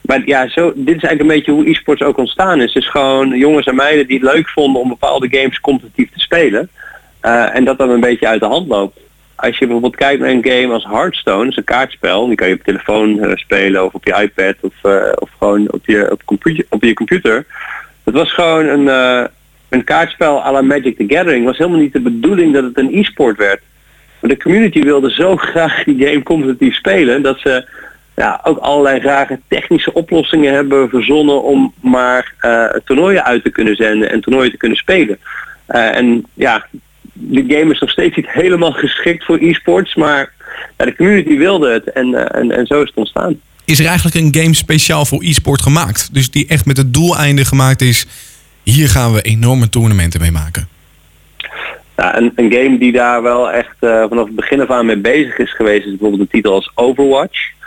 Maar 0.10 0.22
ja, 0.26 0.48
zo, 0.48 0.74
dit 0.76 0.96
is 0.96 1.04
eigenlijk 1.04 1.22
een 1.22 1.28
beetje 1.28 1.52
hoe 1.52 1.70
e-sports 1.70 2.02
ook 2.02 2.18
ontstaan 2.18 2.62
is. 2.62 2.74
Het 2.74 2.84
is 2.84 2.90
gewoon 2.90 3.38
jongens 3.38 3.66
en 3.66 3.76
meiden 3.76 4.08
die 4.08 4.20
het 4.20 4.34
leuk 4.34 4.50
vonden 4.50 4.82
om 4.82 4.90
bepaalde 4.90 5.28
games 5.32 5.60
competitief 5.60 6.12
te 6.12 6.20
spelen. 6.20 6.70
Uh, 7.22 7.56
en 7.56 7.66
dat 7.66 7.78
dan 7.78 7.90
een 7.90 8.00
beetje 8.00 8.28
uit 8.28 8.40
de 8.40 8.46
hand 8.46 8.68
loopt. 8.68 9.00
Als 9.36 9.58
je 9.58 9.66
bijvoorbeeld 9.66 9.96
kijkt 9.96 10.22
naar 10.22 10.30
een 10.30 10.46
game 10.46 10.74
als 10.74 10.84
Hearthstone, 10.84 11.44
dat 11.44 11.52
is 11.52 11.58
een 11.58 11.64
kaartspel, 11.64 12.28
die 12.28 12.36
kan 12.36 12.48
je 12.48 12.54
op 12.54 12.64
telefoon 12.64 13.10
uh, 13.10 13.32
spelen 13.36 13.86
of 13.86 13.94
op 13.94 14.06
je 14.06 14.22
iPad 14.22 14.56
of, 14.62 14.74
uh, 14.84 15.12
of 15.16 15.30
gewoon 15.40 15.72
op 15.72 15.86
je, 15.86 16.12
op, 16.12 16.26
computer, 16.26 16.66
op 16.70 16.84
je 16.84 16.94
computer. 16.94 17.46
Het 18.04 18.14
was 18.14 18.34
gewoon 18.34 18.66
een, 18.66 18.88
een 19.70 19.84
kaartspel 19.84 20.46
à 20.46 20.52
la 20.52 20.62
Magic 20.62 20.98
the 20.98 21.16
Gathering. 21.16 21.46
Was 21.46 21.58
helemaal 21.58 21.80
niet 21.80 21.94
de 21.94 22.02
bedoeling 22.02 22.54
dat 22.54 22.64
het 22.64 22.78
een 22.78 22.98
e-sport 22.98 23.38
werd. 23.38 23.62
Maar 24.20 24.30
de 24.30 24.38
community 24.38 24.84
wilde 24.84 25.12
zo 25.12 25.36
graag 25.52 25.84
die 25.84 26.08
game 26.08 26.24
competitief 26.24 26.76
spelen 26.76 27.22
dat 27.22 27.40
ze 27.40 27.68
ja, 28.20 28.40
ook 28.44 28.58
allerlei 28.58 29.00
rare 29.00 29.40
technische 29.48 29.94
oplossingen 29.94 30.54
hebben 30.54 30.90
verzonnen 30.90 31.44
om 31.44 31.74
maar 31.82 32.34
toernooien 32.86 33.26
uit 33.26 33.44
te 33.44 33.50
kunnen 33.50 33.76
zenden 33.76 34.10
en 34.10 34.22
toernooien 34.22 34.52
te 34.52 34.58
kunnen 34.58 34.78
spelen. 34.78 35.20
en 35.68 36.26
ja, 36.34 36.66
de 37.14 37.44
game 37.48 37.74
is 37.74 37.80
nog 37.80 37.90
steeds 37.90 38.16
niet 38.16 38.30
helemaal 38.30 38.72
geschikt 38.72 39.26
voor 39.26 39.38
e-sports, 39.38 39.96
maar 39.96 40.32
ja, 40.78 40.86
de 40.86 40.96
community 40.96 41.38
wilde 41.38 41.72
het 41.72 41.92
en, 41.92 42.08
uh, 42.08 42.36
en, 42.36 42.52
en 42.52 42.66
zo 42.66 42.82
is 42.82 42.88
het 42.88 42.98
ontstaan. 42.98 43.40
Is 43.66 43.80
er 43.80 43.86
eigenlijk 43.86 44.16
een 44.16 44.42
game 44.42 44.54
speciaal 44.54 45.06
voor 45.06 45.24
e-sport 45.24 45.62
gemaakt? 45.62 46.14
Dus 46.14 46.32
die 46.32 46.48
echt 46.48 46.66
met 46.66 46.78
het 46.78 46.94
doeleinde 46.94 47.46
gemaakt 47.46 47.82
is, 47.82 48.06
hier 48.64 48.90
gaan 48.90 49.14
we 49.14 49.22
enorme 49.22 49.70
toernooien 49.70 50.20
mee 50.20 50.32
maken? 50.32 50.68
Ja, 51.98 52.18
een, 52.18 52.32
een, 52.36 52.52
game 52.52 52.78
die 52.78 52.92
daar 52.92 53.22
wel 53.22 53.52
echt 53.52 53.76
uh, 53.82 54.04
vanaf 54.08 54.26
het 54.26 54.36
begin 54.36 54.62
af 54.62 54.70
aan 54.70 54.86
mee 54.86 54.98
bezig 54.98 55.38
is 55.38 55.56
geweest 55.56 55.86
is 55.86 55.90
bijvoorbeeld 55.90 56.22
een 56.22 56.28
titel 56.28 56.54
als 56.54 56.72
Overwatch. 56.76 57.58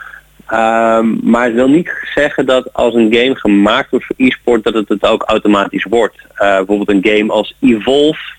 Um, 0.53 1.21
maar 1.23 1.45
het 1.45 1.55
wil 1.55 1.69
niet 1.69 1.91
zeggen 2.15 2.47
dat 2.47 2.73
als 2.73 2.95
een 2.95 3.15
game 3.15 3.35
gemaakt 3.35 3.91
wordt 3.91 4.07
voor 4.07 4.17
e-sport 4.19 4.65
dat 4.65 4.75
het 4.75 4.89
het 4.89 5.07
ook 5.07 5.23
automatisch 5.23 5.85
wordt. 5.85 6.17
Uh, 6.17 6.57
bijvoorbeeld 6.57 6.91
een 6.91 7.13
game 7.13 7.33
als 7.33 7.55
Evolve 7.61 8.33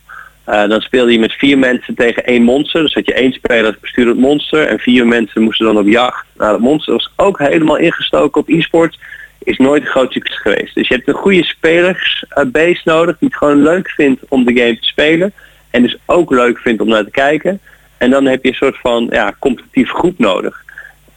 uh, 0.50 0.68
dan 0.68 0.82
speelde 0.82 1.12
je 1.12 1.20
met 1.20 1.34
vier 1.34 1.58
mensen 1.58 1.96
tegen 1.96 2.26
één 2.26 2.44
monster. 2.44 2.82
Dus 2.82 2.94
had 2.94 3.06
je 3.06 3.14
één 3.14 3.34
speler 3.34 3.64
dat 3.64 3.80
bestuurde 3.80 4.12
het 4.12 4.20
monster. 4.20 4.68
En 4.68 4.80
vier 4.80 5.08
mensen 5.08 5.42
moesten 5.42 5.66
dan 5.66 5.78
op 5.78 5.88
jacht 5.88 6.26
naar 6.38 6.52
het 6.52 6.62
monster. 6.62 6.94
Was 6.94 7.14
ook 7.16 7.40
helemaal 7.40 7.78
ingestoken 7.78 8.42
op 8.42 8.50
e-sport. 8.50 9.00
is 9.44 9.58
nooit 9.58 9.82
een 9.82 9.90
groot 9.90 10.12
succes 10.12 10.42
geweest. 10.42 10.76
Dus 10.76 10.88
je 10.88 10.94
hebt 10.94 11.08
een 11.08 11.14
goede 11.14 11.44
spelersbase 11.44 12.82
nodig 12.84 13.18
die 13.20 13.30
het 13.30 13.38
gewoon 13.38 13.62
leuk 13.62 13.90
vindt 13.90 14.22
om 14.28 14.46
de 14.46 14.54
game 14.54 14.80
te 14.80 14.86
spelen. 14.86 15.34
En 15.70 15.82
dus 15.82 15.98
ook 16.06 16.32
leuk 16.32 16.58
vindt 16.58 16.82
om 16.82 16.88
naar 16.88 17.04
te 17.04 17.12
kijken. 17.12 17.60
En 17.98 18.10
dan 18.10 18.26
heb 18.26 18.44
je 18.44 18.50
een 18.50 18.56
soort 18.56 18.78
van 18.78 19.08
ja, 19.12 19.36
competitieve 19.40 19.94
groep 19.94 20.20
nodig. 20.20 20.64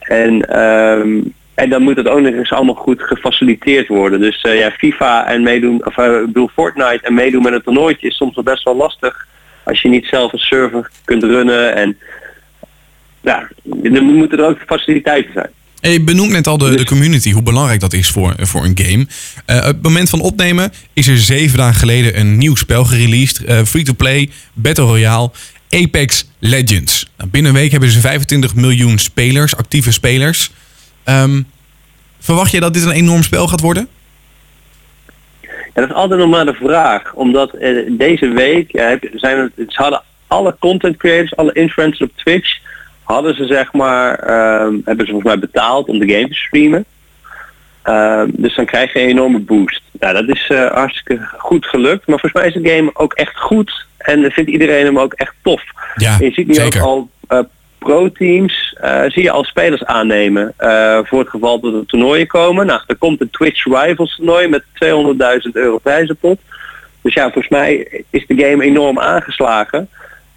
En, 0.07 0.41
ehm, 0.41 1.19
en 1.53 1.69
dan 1.69 1.81
moet 1.81 1.97
het 1.97 2.07
ook 2.07 2.21
nog 2.21 2.33
eens 2.33 2.51
allemaal 2.51 2.75
goed 2.75 3.01
gefaciliteerd 3.01 3.87
worden. 3.87 4.19
Dus 4.19 4.43
uh, 4.43 4.59
ja, 4.59 4.71
FIFA 4.71 5.27
en 5.27 5.43
meedoen, 5.43 5.85
of 5.85 5.97
uh, 5.97 6.05
ik 6.05 6.25
bedoel 6.25 6.49
Fortnite 6.53 6.99
en 7.01 7.13
meedoen 7.13 7.43
met 7.43 7.53
een 7.53 7.61
toernooitje 7.61 8.07
is 8.07 8.15
soms 8.15 8.35
wel 8.35 8.43
best 8.43 8.63
wel 8.63 8.75
lastig. 8.75 9.27
Als 9.63 9.81
je 9.81 9.89
niet 9.89 10.05
zelf 10.05 10.33
een 10.33 10.39
server 10.39 10.89
kunt 11.05 11.23
runnen 11.23 11.75
en 11.75 11.97
ja, 13.21 13.47
dan 13.63 14.03
moeten 14.03 14.39
er 14.39 14.45
ook 14.45 14.59
faciliteiten 14.65 15.31
zijn. 15.33 15.51
Je 15.93 16.01
benoemt 16.01 16.31
net 16.31 16.47
al 16.47 16.57
de, 16.57 16.75
de 16.75 16.85
community, 16.85 17.31
hoe 17.31 17.43
belangrijk 17.43 17.79
dat 17.79 17.93
is 17.93 18.09
voor, 18.09 18.35
voor 18.37 18.63
een 18.63 18.79
game. 18.81 19.05
Uh, 19.47 19.57
op 19.57 19.63
het 19.63 19.81
moment 19.81 20.09
van 20.09 20.21
opnemen 20.21 20.71
is 20.93 21.07
er 21.07 21.17
zeven 21.17 21.57
dagen 21.57 21.79
geleden 21.79 22.19
een 22.19 22.37
nieuw 22.37 22.55
spel 22.55 22.85
gereleased. 22.85 23.49
Uh, 23.49 23.63
Free-to-play, 23.63 24.29
Battle 24.53 24.85
Royale, 24.85 25.31
Apex 25.69 26.29
Legends. 26.39 27.09
Nou, 27.17 27.29
binnen 27.29 27.51
een 27.51 27.57
week 27.57 27.71
hebben 27.71 27.89
ze 27.89 27.99
25 27.99 28.55
miljoen 28.55 28.97
spelers, 28.97 29.55
actieve 29.55 29.91
spelers. 29.91 30.51
Um, 31.05 31.47
verwacht 32.19 32.51
je 32.51 32.59
dat 32.59 32.73
dit 32.73 32.83
een 32.83 32.91
enorm 32.91 33.23
spel 33.23 33.47
gaat 33.47 33.61
worden? 33.61 33.87
Ja, 35.41 35.49
dat 35.73 35.89
is 35.89 35.95
altijd 35.95 36.19
nog 36.19 36.29
maar 36.29 36.45
de 36.45 36.53
vraag. 36.53 37.13
Omdat 37.13 37.55
uh, 37.59 37.97
deze 37.97 38.27
week 38.27 38.69
zijn 39.15 39.37
het, 39.37 39.51
ze 39.55 39.81
hadden 39.81 40.01
alle 40.27 40.55
content 40.59 40.97
creators, 40.97 41.35
alle 41.35 41.53
influencers 41.53 42.09
op 42.09 42.17
Twitch 42.17 42.59
hadden 43.03 43.35
ze 43.35 43.45
zeg 43.45 43.73
maar, 43.73 44.11
um, 44.63 44.81
hebben 44.85 45.05
ze 45.05 45.11
volgens 45.11 45.33
mij 45.33 45.39
betaald 45.39 45.87
om 45.87 45.99
de 45.99 46.13
game 46.13 46.27
te 46.27 46.33
streamen. 46.33 46.85
Um, 47.83 48.31
dus 48.33 48.55
dan 48.55 48.65
krijg 48.65 48.93
je 48.93 48.99
een 48.99 49.07
enorme 49.07 49.39
boost. 49.39 49.81
Nou, 49.99 50.13
dat 50.13 50.35
is 50.35 50.49
uh, 50.49 50.71
hartstikke 50.71 51.27
goed 51.37 51.65
gelukt. 51.65 52.07
Maar 52.07 52.19
volgens 52.19 52.33
mij 52.33 52.47
is 52.47 52.53
de 52.53 52.69
game 52.69 52.89
ook 52.93 53.13
echt 53.13 53.37
goed. 53.37 53.85
En 53.97 54.31
vindt 54.31 54.49
iedereen 54.49 54.85
hem 54.85 54.99
ook 54.99 55.13
echt 55.13 55.33
tof. 55.41 55.61
Ja, 55.95 56.17
je 56.19 56.31
ziet 56.31 56.47
nu 56.47 56.53
zeker. 56.53 56.81
ook 56.81 56.87
al 56.87 57.09
uh, 57.29 57.39
pro-teams, 57.77 58.77
uh, 58.83 59.03
zie 59.07 59.23
je 59.23 59.31
al 59.31 59.43
spelers 59.43 59.85
aannemen. 59.85 60.53
voor 61.03 61.19
het 61.19 61.29
geval 61.29 61.59
dat 61.59 61.73
er 61.73 61.85
toernooien 61.85 62.27
komen. 62.27 62.65
Nou, 62.65 62.81
er 62.87 62.95
komt 62.95 63.21
een 63.21 63.29
Twitch 63.29 63.63
Rivals 63.63 64.15
toernooi 64.15 64.47
met 64.47 64.63
200.000 65.43 65.51
euro 65.51 65.77
prijzenpot. 65.77 66.39
Dus 67.01 67.13
ja, 67.13 67.23
volgens 67.23 67.49
mij 67.49 68.03
is 68.09 68.25
de 68.27 68.35
game 68.35 68.63
enorm 68.63 68.99
aangeslagen. 68.99 69.89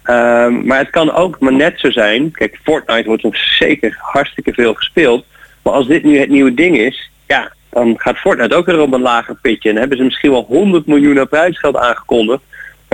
Um, 0.05 0.65
maar 0.65 0.77
het 0.77 0.89
kan 0.89 1.11
ook 1.11 1.39
maar 1.39 1.53
net 1.53 1.79
zo 1.79 1.91
zijn. 1.91 2.31
Kijk, 2.31 2.59
Fortnite 2.63 3.07
wordt 3.07 3.23
nog 3.23 3.37
zeker 3.37 3.97
hartstikke 3.99 4.53
veel 4.53 4.73
gespeeld. 4.73 5.25
Maar 5.61 5.73
als 5.73 5.87
dit 5.87 6.03
nu 6.03 6.19
het 6.19 6.29
nieuwe 6.29 6.53
ding 6.53 6.77
is, 6.77 7.11
ja, 7.27 7.51
dan 7.69 7.93
gaat 7.97 8.17
Fortnite 8.17 8.55
ook 8.55 8.65
weer 8.65 8.79
op 8.79 8.93
een 8.93 9.01
lager 9.01 9.35
pitje. 9.41 9.69
En 9.69 9.75
hebben 9.75 9.97
ze 9.97 10.03
misschien 10.03 10.31
wel 10.31 10.45
100 10.47 10.85
miljoen 10.85 11.27
prijsgeld 11.27 11.77
aangekondigd. 11.77 12.41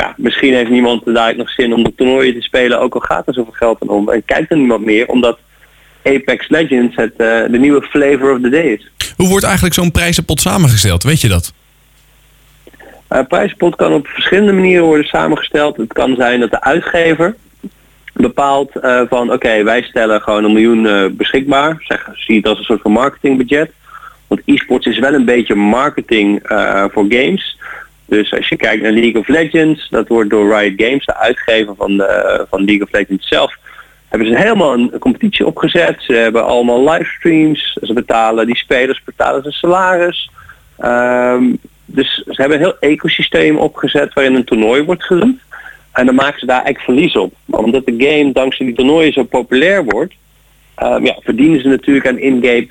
Ja, 0.02 0.14
misschien 0.18 0.54
heeft 0.54 0.70
niemand 0.70 1.06
daar 1.06 1.36
nog 1.36 1.50
zin 1.50 1.74
om 1.74 1.84
de 1.84 1.94
toernooien 1.96 2.34
te 2.34 2.42
spelen, 2.42 2.80
ook 2.80 2.94
al 2.94 3.00
gaat 3.00 3.28
er 3.28 3.34
zoveel 3.34 3.54
geld 3.54 3.82
aan 3.82 3.90
om. 3.90 4.10
En 4.10 4.26
kijkt 4.26 4.52
er 4.52 4.58
niemand 4.58 4.86
meer, 4.86 5.08
omdat 5.08 5.40
Apex 6.04 6.50
Legends 6.50 6.96
het, 6.96 7.12
uh, 7.12 7.18
de 7.52 7.58
nieuwe 7.60 7.82
flavor 7.82 8.32
of 8.32 8.42
the 8.42 8.50
day 8.50 8.66
is. 8.66 8.92
Hoe 9.16 9.28
wordt 9.28 9.44
eigenlijk 9.44 9.76
zo'n 9.76 9.92
prijzenpot 9.92 10.42
samengesteld? 10.42 11.04
Weet 11.04 11.22
je 11.22 11.28
dat? 11.28 11.54
Uh, 13.10 13.20
prijzenpot 13.28 13.76
kan 13.76 13.94
op 13.94 14.08
verschillende 14.08 14.52
manieren 14.52 14.86
worden 14.86 15.06
samengesteld. 15.06 15.78
Het 15.78 15.94
kan 15.94 16.16
zijn 16.16 16.40
dat 16.40 16.52
de 16.52 16.62
uitgever 16.62 17.36
bepaalt 18.14 18.72
uh, 18.76 19.02
van 19.10 19.24
oké, 19.24 19.34
okay, 19.34 19.64
wij 19.64 19.82
stellen 19.82 20.22
gewoon 20.22 20.44
een 20.44 20.54
miljoen 20.54 21.16
beschikbaar. 21.16 21.76
Zeg, 21.80 22.10
zie 22.14 22.38
het 22.38 22.48
als 22.48 22.58
een 22.58 22.64
soort 22.64 22.82
van 22.82 22.92
marketingbudget. 22.92 23.72
Want 24.28 24.42
e-sports 24.46 24.86
is 24.86 25.00
wel 25.00 25.14
een 25.14 25.26
beetje 25.26 25.56
marketing 25.56 26.40
voor 26.92 27.06
games. 27.10 27.58
Dus 28.08 28.34
als 28.34 28.50
je 28.50 28.56
kijkt 28.56 28.84
naar 28.84 28.92
League 28.92 29.22
of 29.22 29.28
Legends, 29.28 29.90
dat 29.90 30.08
wordt 30.08 30.30
door 30.30 30.58
Riot 30.58 30.82
Games, 30.82 31.06
de 31.06 31.16
uitgever 31.16 31.76
van, 31.76 31.98
de, 31.98 32.46
van 32.50 32.66
League 32.66 32.84
of 32.84 32.92
Legends 32.92 33.28
zelf, 33.28 33.58
hebben 34.08 34.28
ze 34.28 34.38
helemaal 34.38 34.74
een, 34.74 34.92
competitie 35.00 35.46
opgezet. 35.46 35.96
Ze 36.00 36.14
hebben 36.14 36.46
allemaal 36.46 36.90
livestreams. 36.90 37.78
Ze 37.82 37.94
betalen 37.94 38.46
die 38.46 38.58
spelers 38.58 39.04
betalen 39.04 39.44
ze 39.44 39.52
salaris. 39.52 40.30
Um, 40.80 41.58
dus 41.86 42.14
ze 42.16 42.42
hebben 42.42 42.58
een 42.58 42.64
heel 42.64 42.80
ecosysteem 42.80 43.58
opgezet 43.58 44.14
waarin 44.14 44.36
een 44.36 44.44
toernooi 44.44 44.84
wordt 44.84 45.04
gerund. 45.04 45.40
En 45.92 46.06
dan 46.06 46.16
maken 46.16 46.40
ze 46.40 46.46
daar 46.46 46.64
eigenlijk 46.64 46.86
verlies 46.86 47.16
op. 47.16 47.34
Omdat 47.46 47.86
de 47.86 47.96
game 47.98 48.32
dankzij 48.32 48.66
die 48.66 48.76
toernooien 48.76 49.14
zo 49.14 49.24
populair 49.24 49.84
wordt, 49.84 50.14
um, 50.84 51.06
ja, 51.06 51.18
verdienen 51.20 51.62
ze 51.62 51.68
natuurlijk 51.68 52.08
aan 52.08 52.20
in-game 52.20 52.68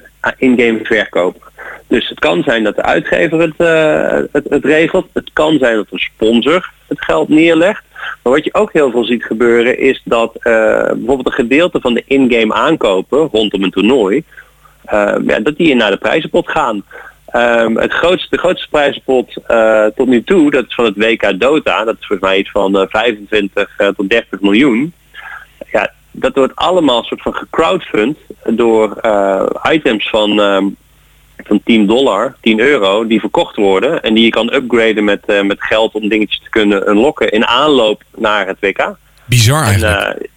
in 0.78 0.84
verkoop. 0.84 1.50
Dus 1.86 2.08
het 2.08 2.18
kan 2.18 2.42
zijn 2.42 2.64
dat 2.64 2.76
de 2.76 2.82
uitgever 2.82 3.40
het, 3.40 3.54
uh, 3.58 4.24
het, 4.32 4.46
het, 4.48 4.64
regelt. 4.64 5.06
Het 5.12 5.30
kan 5.32 5.58
zijn 5.58 5.76
dat 5.76 5.86
een 5.90 5.98
sponsor 5.98 6.70
het 6.86 7.04
geld 7.04 7.28
neerlegt. 7.28 7.84
Maar 8.22 8.32
wat 8.32 8.44
je 8.44 8.54
ook 8.54 8.72
heel 8.72 8.90
veel 8.90 9.04
ziet 9.04 9.24
gebeuren 9.24 9.78
is 9.78 10.02
dat 10.04 10.32
uh, 10.34 10.42
bijvoorbeeld 10.86 11.26
een 11.26 11.32
gedeelte 11.32 11.80
van 11.80 11.94
de 11.94 12.02
in-game 12.06 12.54
aankopen 12.54 13.28
rondom 13.32 13.62
een 13.62 13.70
toernooi, 13.70 14.24
uh, 14.92 15.14
ja, 15.26 15.40
dat 15.40 15.56
die 15.56 15.74
naar 15.74 15.90
de 15.90 15.96
prijzenpot 15.96 16.50
gaan. 16.50 16.84
Um, 17.34 17.76
het 17.76 17.92
grootste, 17.92 18.26
de 18.30 18.38
grootste 18.38 18.68
prijzenpot 18.70 19.36
uh, 19.48 19.86
tot 19.86 20.06
nu 20.06 20.24
toe, 20.24 20.50
dat 20.50 20.64
is 20.68 20.74
van 20.74 20.84
het 20.84 20.96
WK 20.96 21.40
Dota. 21.40 21.84
Dat 21.84 21.96
is 22.00 22.06
volgens 22.06 22.28
mij 22.28 22.38
iets 22.38 22.50
van 22.50 22.76
uh, 22.76 22.82
25 22.88 23.78
uh, 23.78 23.88
tot 23.88 24.10
30 24.10 24.40
miljoen. 24.40 24.92
Dat 26.18 26.34
wordt 26.34 26.56
allemaal 26.56 27.04
soort 27.04 27.22
van 27.22 27.34
gecrowdfund 27.34 28.18
door 28.44 28.98
uh, 29.02 29.46
items 29.70 30.08
van, 30.08 30.38
um, 30.38 30.76
van 31.36 31.60
10 31.64 31.86
dollar, 31.86 32.36
10 32.40 32.60
euro, 32.60 33.06
die 33.06 33.20
verkocht 33.20 33.56
worden. 33.56 34.02
En 34.02 34.14
die 34.14 34.24
je 34.24 34.30
kan 34.30 34.54
upgraden 34.54 35.04
met, 35.04 35.22
uh, 35.26 35.42
met 35.42 35.62
geld 35.62 35.94
om 35.94 36.08
dingetjes 36.08 36.40
te 36.42 36.50
kunnen 36.50 36.90
unlocken 36.90 37.30
in 37.30 37.46
aanloop 37.46 38.02
naar 38.16 38.46
het 38.46 38.56
WK. 38.60 38.96
Bizar 39.24 39.62
eigenlijk. 39.62 40.00
En, 40.00 40.16
uh, 40.20 40.28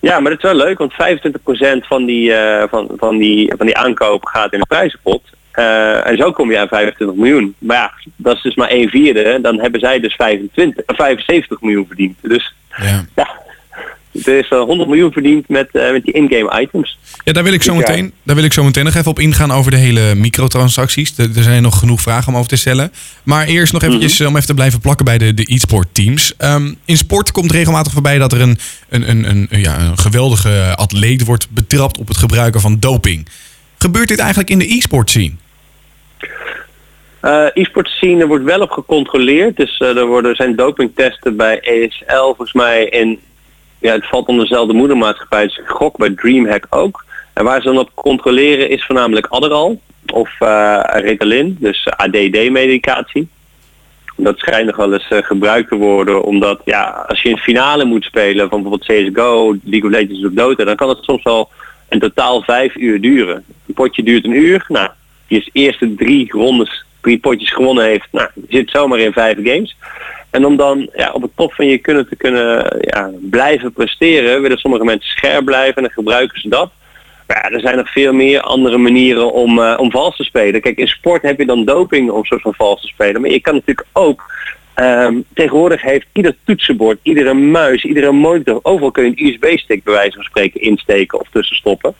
ja, 0.00 0.20
maar 0.20 0.30
dat 0.30 0.44
is 0.44 0.50
wel 0.50 0.66
leuk, 0.66 0.78
want 0.78 0.92
25% 0.92 1.86
van 1.86 2.04
die, 2.04 2.32
van, 2.70 2.90
van, 2.96 3.18
die, 3.18 3.52
van 3.56 3.66
die 3.66 3.76
aankoop 3.76 4.24
gaat 4.24 4.52
in 4.52 4.58
de 4.58 4.66
prijzenpot. 4.66 5.22
Uh, 5.58 6.06
en 6.06 6.16
zo 6.16 6.32
kom 6.32 6.50
je 6.50 6.58
aan 6.58 6.68
25 6.68 7.16
miljoen. 7.16 7.54
Maar 7.58 7.76
ja, 7.76 7.92
dat 8.16 8.36
is 8.36 8.42
dus 8.42 8.54
maar 8.54 8.68
1 8.68 8.88
vierde. 8.88 9.38
Dan 9.40 9.60
hebben 9.60 9.80
zij 9.80 10.00
dus 10.00 10.14
25, 10.14 10.84
75 10.86 11.60
miljoen 11.60 11.86
verdiend. 11.86 12.16
Dus 12.22 12.54
ja, 12.76 13.04
ja 13.14 13.28
er 14.24 14.38
is 14.38 14.50
uh, 14.50 14.60
100 14.60 14.88
miljoen 14.88 15.12
verdiend 15.12 15.48
met, 15.48 15.68
uh, 15.72 15.92
met 15.92 16.04
die 16.04 16.14
in-game 16.14 16.60
items. 16.60 16.98
Ja, 17.24 17.32
daar 17.32 17.44
wil 17.44 17.52
ik 17.52 17.62
zo 17.62 17.74
Dus 17.74 17.86
ja. 17.86 17.90
meteen, 17.90 18.12
daar 18.22 18.36
wil 18.36 18.44
ik 18.44 18.52
zo 18.52 18.64
meteen 18.64 18.84
nog 18.84 18.94
even 18.94 19.10
op 19.10 19.18
ingaan 19.18 19.52
over 19.52 19.70
de 19.70 19.76
hele 19.76 20.14
microtransacties. 20.14 21.18
Er, 21.18 21.36
er 21.36 21.42
zijn 21.42 21.62
nog 21.62 21.78
genoeg 21.78 22.00
vragen 22.00 22.28
om 22.28 22.36
over 22.36 22.48
te 22.48 22.56
stellen. 22.56 22.92
Maar 23.22 23.46
eerst 23.46 23.72
nog 23.72 23.82
eventjes 23.82 24.20
om 24.20 24.34
even 24.34 24.46
te 24.46 24.54
blijven 24.54 24.80
plakken 24.80 25.04
bij 25.04 25.18
de, 25.18 25.34
de 25.34 25.54
e-sport 25.54 25.88
teams. 25.92 26.34
Um, 26.38 26.76
in 26.84 26.96
sport 26.96 27.32
komt 27.32 27.52
regelmatig 27.52 27.92
voorbij 27.92 28.18
dat 28.18 28.32
er 28.32 28.40
een, 28.40 28.58
een, 28.88 29.08
een, 29.10 29.30
een, 29.30 29.60
ja, 29.60 29.80
een 29.80 29.98
geweldige 29.98 30.74
atleet 30.76 31.24
wordt 31.24 31.50
betrapt 31.50 31.98
op 31.98 32.08
het 32.08 32.16
gebruiken 32.16 32.60
van 32.60 32.76
doping. 32.78 33.28
Gebeurt 33.78 34.08
dit 34.08 34.18
eigenlijk 34.18 34.50
in 34.50 34.58
de 34.58 34.74
e-sport 34.74 35.10
scene? 35.10 35.32
Uh, 37.22 37.46
e-sport 37.52 37.88
scene 37.88 38.26
wordt 38.26 38.44
wel 38.44 38.60
op 38.60 38.70
gecontroleerd. 38.70 39.56
Dus 39.56 39.80
uh, 39.80 39.96
er 39.96 40.06
worden, 40.06 40.34
zijn 40.34 40.56
dopingtesten 40.56 41.36
bij 41.36 41.60
ESL 41.60 42.24
volgens 42.24 42.52
mij 42.52 42.84
in 42.84 43.18
ja, 43.78 43.92
het 43.92 44.08
valt 44.08 44.26
onder 44.26 44.44
dezelfde 44.44 44.72
moedermaatschappij, 44.72 45.46
dus 45.46 45.58
ik 45.58 45.66
gok 45.66 45.96
bij 45.96 46.10
Dreamhack 46.10 46.66
ook. 46.70 47.04
En 47.32 47.44
waar 47.44 47.60
ze 47.60 47.66
dan 47.66 47.78
op 47.78 47.94
controleren 47.94 48.70
is 48.70 48.84
voornamelijk 48.84 49.26
Adderall 49.26 49.78
of 50.12 50.30
uh, 50.40 50.80
Ritalin, 50.84 51.56
dus 51.60 51.88
ADD-medicatie. 51.90 53.28
Dat 54.16 54.38
schijnt 54.38 54.66
nog 54.66 54.76
wel 54.76 54.92
eens 54.92 55.10
uh, 55.10 55.18
gebruikt 55.22 55.68
te 55.68 55.76
worden, 55.76 56.22
omdat 56.22 56.60
ja, 56.64 57.04
als 57.08 57.22
je 57.22 57.28
een 57.28 57.38
finale 57.38 57.84
moet 57.84 58.04
spelen 58.04 58.48
van 58.48 58.62
bijvoorbeeld 58.62 59.08
CSGO, 59.08 59.56
League 59.64 59.90
of 59.90 59.96
Legends 59.96 60.24
of 60.24 60.32
Dota, 60.32 60.64
dan 60.64 60.76
kan 60.76 60.88
het 60.88 60.98
soms 61.00 61.22
wel 61.22 61.48
in 61.88 61.98
totaal 61.98 62.42
vijf 62.42 62.76
uur 62.76 63.00
duren. 63.00 63.44
Een 63.66 63.74
potje 63.74 64.02
duurt 64.02 64.24
een 64.24 64.36
uur, 64.36 64.64
nou, 64.68 64.88
die 65.26 65.38
is 65.38 65.50
eerste 65.52 65.94
drie 65.94 66.32
rondes, 66.32 66.84
drie 67.00 67.18
potjes 67.18 67.52
gewonnen 67.52 67.84
heeft, 67.84 68.08
nou, 68.12 68.28
zit 68.48 68.70
zomaar 68.70 68.98
in 68.98 69.12
vijf 69.12 69.36
games. 69.36 69.76
En 70.30 70.44
om 70.44 70.56
dan 70.56 70.90
ja, 70.94 71.10
op 71.12 71.22
het 71.22 71.30
top 71.34 71.52
van 71.52 71.66
je 71.66 71.78
kunnen 71.78 72.08
te 72.08 72.16
kunnen 72.16 72.76
ja, 72.80 73.10
blijven 73.20 73.72
presteren, 73.72 74.42
willen 74.42 74.58
sommige 74.58 74.84
mensen 74.84 75.10
scherp 75.10 75.44
blijven 75.44 75.74
en 75.74 75.82
dan 75.82 75.92
gebruiken 75.92 76.40
ze 76.40 76.48
dat. 76.48 76.70
Maar 77.26 77.36
ja, 77.36 77.56
er 77.56 77.60
zijn 77.60 77.76
nog 77.76 77.90
veel 77.90 78.12
meer 78.12 78.40
andere 78.40 78.78
manieren 78.78 79.32
om, 79.32 79.58
uh, 79.58 79.74
om 79.78 79.90
vals 79.90 80.16
te 80.16 80.24
spelen. 80.24 80.60
Kijk, 80.60 80.78
in 80.78 80.88
sport 80.88 81.22
heb 81.22 81.38
je 81.38 81.46
dan 81.46 81.64
doping 81.64 82.10
om 82.10 82.24
soort 82.24 82.42
van 82.42 82.54
vals 82.54 82.80
te 82.80 82.86
spelen. 82.86 83.20
Maar 83.20 83.30
je 83.30 83.40
kan 83.40 83.54
natuurlijk 83.54 83.86
ook, 83.92 84.34
um, 84.76 85.24
tegenwoordig 85.34 85.82
heeft 85.82 86.06
ieder 86.12 86.36
toetsenbord, 86.44 86.98
iedere 87.02 87.34
muis, 87.34 87.84
iedere 87.84 88.12
monitor, 88.12 88.58
overal 88.62 88.90
kun 88.90 89.04
je 89.04 89.10
een 89.10 89.26
USB-stick 89.26 89.84
bij 89.84 89.94
wijze 89.94 90.14
van 90.14 90.24
spreken 90.24 90.60
insteken 90.60 91.20
of 91.20 91.28
tussenstoppen. 91.32 91.94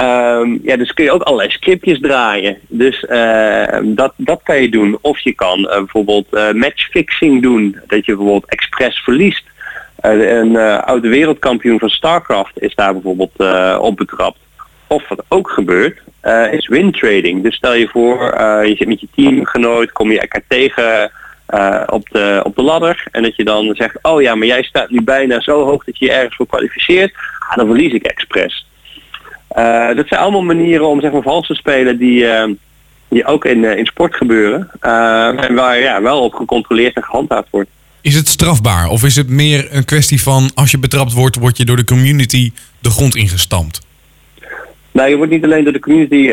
Um, 0.00 0.60
ja, 0.62 0.76
dus 0.76 0.92
kun 0.92 1.04
je 1.04 1.12
ook 1.12 1.22
allerlei 1.22 1.50
scriptjes 1.50 2.00
draaien. 2.00 2.58
Dus 2.68 3.02
uh, 3.02 3.78
dat, 3.82 4.12
dat 4.16 4.40
kan 4.42 4.62
je 4.62 4.68
doen. 4.68 4.98
Of 5.00 5.18
je 5.18 5.32
kan 5.32 5.60
uh, 5.60 5.66
bijvoorbeeld 5.66 6.26
uh, 6.30 6.52
matchfixing 6.52 7.42
doen. 7.42 7.80
Dat 7.86 8.04
je 8.04 8.16
bijvoorbeeld 8.16 8.50
expres 8.50 8.98
verliest. 8.98 9.44
een 10.00 10.56
oude 10.56 11.08
wereldkampioen 11.08 11.78
van 11.78 11.88
StarCraft 11.88 12.62
is 12.62 12.74
daar 12.74 12.92
bijvoorbeeld 12.92 13.32
op 13.80 13.96
betrapt. 13.96 14.38
Of 14.86 15.08
wat 15.08 15.24
ook 15.28 15.50
gebeurt, 15.50 16.00
is 16.50 16.68
win 16.68 16.92
trading. 16.92 17.42
Dus 17.42 17.54
stel 17.54 17.74
je 17.74 17.88
voor, 17.88 18.18
je 18.66 18.74
zit 18.76 18.88
met 18.88 19.00
je 19.00 19.08
teamgenoot, 19.14 19.92
kom 19.92 20.12
je 20.12 20.20
elkaar 20.20 20.42
tegen 20.48 21.10
op, 21.86 22.08
de, 22.08 22.40
op 22.42 22.56
de 22.56 22.62
ladder. 22.62 23.06
En 23.10 23.22
dat 23.22 23.36
je 23.36 23.44
dan 23.44 23.74
zegt, 23.74 23.98
oh 24.02 24.22
ja, 24.22 24.34
maar 24.34 24.46
jij 24.46 24.62
staat 24.62 24.90
nu 24.90 25.02
bijna 25.02 25.40
zo 25.40 25.64
hoog 25.64 25.84
dat 25.84 25.98
je 25.98 26.04
je 26.04 26.12
ergens 26.12 26.36
voor 26.36 26.46
kwalificeert. 26.46 27.14
Ah, 27.48 27.56
dan 27.56 27.66
verlies 27.66 27.92
ik 27.92 28.02
expres. 28.02 28.65
Dat 29.94 30.08
zijn 30.08 30.20
allemaal 30.20 30.42
manieren 30.42 30.86
om 30.86 31.00
zeg 31.00 31.12
maar 31.12 31.22
vals 31.22 31.46
te 31.46 31.54
spelen 31.54 31.98
die, 31.98 32.26
die 33.08 33.24
ook 33.24 33.44
in, 33.44 33.64
in 33.64 33.86
sport 33.86 34.14
gebeuren. 34.14 34.70
en 34.80 35.54
waar 35.54 35.78
ja, 35.78 36.02
wel 36.02 36.22
op 36.22 36.34
gecontroleerd 36.34 36.96
en 36.96 37.04
gehandhaafd 37.04 37.48
wordt. 37.50 37.68
Is 38.00 38.14
het 38.14 38.28
strafbaar 38.28 38.88
of 38.88 39.04
is 39.04 39.16
het 39.16 39.28
meer 39.28 39.68
een 39.70 39.84
kwestie 39.84 40.22
van 40.22 40.50
als 40.54 40.70
je 40.70 40.78
betrapt 40.78 41.12
wordt, 41.12 41.36
word 41.36 41.56
je 41.56 41.64
door 41.64 41.76
de 41.76 41.84
community 41.84 42.52
de 42.78 42.90
grond 42.90 43.16
ingestampt? 43.16 43.86
Nou, 44.92 45.08
je 45.08 45.16
wordt 45.16 45.32
niet 45.32 45.44
alleen 45.44 45.64
door 45.64 45.72
de 45.72 45.78
community 45.78 46.32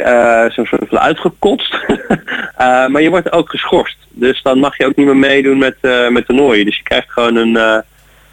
zo 0.54 0.64
soort 0.64 0.90
van 0.90 1.00
uitgekotst, 1.00 1.78
maar 2.92 3.02
je 3.02 3.10
wordt 3.10 3.32
ook 3.32 3.50
geschorst. 3.50 3.98
Dus 4.10 4.42
dan 4.42 4.60
mag 4.60 4.78
je 4.78 4.86
ook 4.86 4.96
niet 4.96 5.06
meer 5.06 5.18
meedoen 5.18 5.58
met, 5.58 5.76
met 6.10 6.26
toernooien. 6.26 6.66
Dus 6.66 6.78
je 6.78 6.84
krijgt 6.84 7.12
gewoon 7.12 7.36
een, 7.36 7.84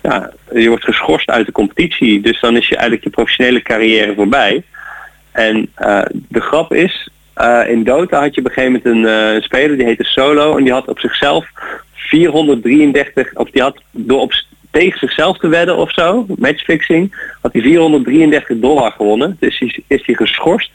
ja, 0.03 0.31
je 0.53 0.69
wordt 0.69 0.85
geschorst 0.85 1.31
uit 1.31 1.47
de 1.47 1.53
competitie. 1.53 2.21
Dus 2.21 2.41
dan 2.41 2.57
is 2.57 2.69
je 2.69 2.75
eigenlijk 2.75 3.05
je 3.05 3.11
professionele 3.11 3.63
carrière 3.63 4.15
voorbij. 4.15 4.63
En 5.41 5.73
de 6.29 6.41
grap 6.41 6.73
is, 6.73 7.09
in 7.67 7.85
Dota 7.85 8.21
had 8.21 8.35
je 8.35 8.41
op 8.41 8.47
een 8.47 8.53
gegeven 8.53 8.81
moment 8.85 9.07
een, 9.07 9.35
een 9.35 9.43
speler 9.43 9.77
die 9.77 9.87
heette 9.87 10.05
Solo 10.05 10.57
en 10.57 10.65
die 10.65 10.73
had 10.73 10.89
op 10.89 10.99
zichzelf 10.99 11.47
433, 11.95 13.35
of 13.35 13.51
die 13.51 13.63
had 13.63 13.83
door 13.91 14.21
op 14.21 14.33
tegen 14.71 14.99
zichzelf 14.99 15.39
te 15.39 15.49
wedden 15.49 15.77
of 15.77 15.93
zo, 15.93 16.27
matchfixing, 16.37 17.15
had 17.41 17.53
hij 17.53 17.63
433 17.63 18.59
dollar 18.59 18.93
gewonnen. 18.93 19.37
Dus 19.41 19.61
is, 19.61 19.81
is 19.87 20.07
hij 20.07 20.15
geschorst. 20.15 20.71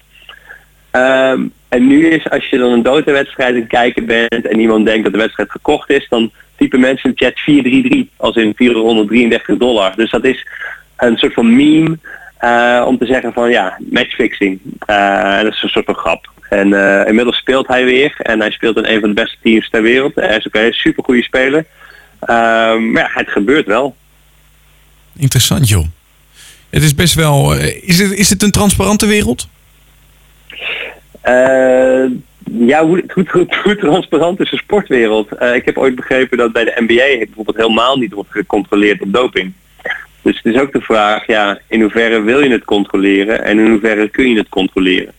Um, 0.92 1.54
en 1.70 1.88
nu 1.88 2.08
is, 2.08 2.30
als 2.30 2.50
je 2.50 2.58
dan 2.58 2.72
een 2.72 2.84
Dota-wedstrijd 2.84 3.54
aan 3.54 3.60
het 3.60 3.70
kijken 3.70 4.06
bent 4.06 4.48
en 4.48 4.60
iemand 4.60 4.86
denkt 4.86 5.04
dat 5.04 5.14
de 5.14 5.20
wedstrijd 5.20 5.52
gekocht 5.52 5.90
is, 5.90 6.08
dan 6.10 6.32
typen 6.56 6.80
mensen 6.80 7.10
in 7.10 7.16
de 7.16 7.26
chat 7.26 7.40
433 7.40 8.14
als 8.18 8.36
in 8.36 8.54
433 8.56 9.58
dollar. 9.58 9.96
Dus 9.96 10.12
dat 10.12 10.26
is 10.26 10.48
een 10.98 11.18
soort 11.18 11.34
van 11.34 11.56
meme 11.56 11.98
uh, 12.46 12.84
om 12.88 12.98
te 12.98 13.06
zeggen 13.06 13.34
van 13.34 13.50
ja, 13.50 13.80
matchfixing. 13.90 14.60
Uh, 14.90 15.42
dat 15.42 15.54
is 15.54 15.64
een 15.64 15.70
soort 15.70 15.86
van 15.86 15.96
grap. 15.96 16.30
En 16.50 16.68
uh, 16.68 17.08
inmiddels 17.08 17.38
speelt 17.38 17.68
hij 17.68 17.86
weer 17.86 18.16
en 18.18 18.40
hij 18.40 18.52
speelt 18.52 18.78
in 18.78 18.86
een 18.86 19.00
van 19.00 19.10
de 19.10 19.16
beste 19.16 19.38
teams 19.42 19.70
ter 19.70 19.82
wereld. 19.82 20.16
Hij 20.16 20.38
is 20.38 20.48
ook 20.48 20.56
een 20.56 20.74
super 20.74 21.04
goede 21.04 21.24
speler. 21.24 21.66
Um, 22.30 22.92
maar 22.92 23.02
ja, 23.02 23.10
het 23.14 23.30
gebeurt 23.30 23.66
wel. 23.66 23.96
Interessant 25.18 25.70
joh. 25.70 25.86
Het 26.70 26.84
is 26.84 26.96
best 26.96 27.14
wel. 27.14 27.56
Eh, 27.56 27.84
is 27.84 28.00
het, 28.00 28.12
is 28.12 28.30
het 28.30 28.44
een 28.44 28.52
transparante 28.52 29.06
wereld? 29.06 29.48
Ja, 32.52 32.86
hoe, 32.86 33.04
hoe, 33.14 33.48
hoe, 33.64 33.76
transparant 33.76 34.40
is 34.40 34.50
de 34.50 34.58
sportwereld? 34.58 35.32
Ik 35.42 35.66
heb 35.66 35.78
ooit 35.78 35.96
begrepen 35.96 36.38
dat 36.38 36.52
bij 36.52 36.64
de 36.64 36.74
NBA 36.78 37.26
bijvoorbeeld 37.26 37.58
helemaal 37.58 37.98
niet 37.98 38.14
wordt 38.14 38.32
gecontroleerd 38.32 39.02
op 39.02 39.14
doping. 39.14 39.54
Dus 40.26 40.40
het 40.44 40.56
is 40.56 40.62
ook 40.62 40.72
de 40.72 40.82
vraag, 40.82 41.28
ja, 41.28 41.60
in 41.68 41.82
hoeverre 41.82 42.22
wil 42.22 42.44
je 42.44 42.50
het 42.50 42.64
controleren 42.64 43.44
en 43.44 43.60
in 43.60 43.70
hoeverre 43.70 44.10
kun 44.10 44.30
je 44.30 44.38
het 44.38 44.50
controleren? 44.50 45.14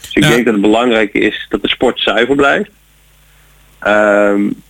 Dus 0.00 0.10
ik 0.14 0.22
denk 0.22 0.44
dat 0.44 0.52
het 0.52 0.62
belangrijk 0.62 1.12
is 1.14 1.46
dat 1.48 1.62
de 1.62 1.68
sport 1.68 2.00
zuiver 2.00 2.34
blijft. 2.34 2.70
Um, 3.86 4.62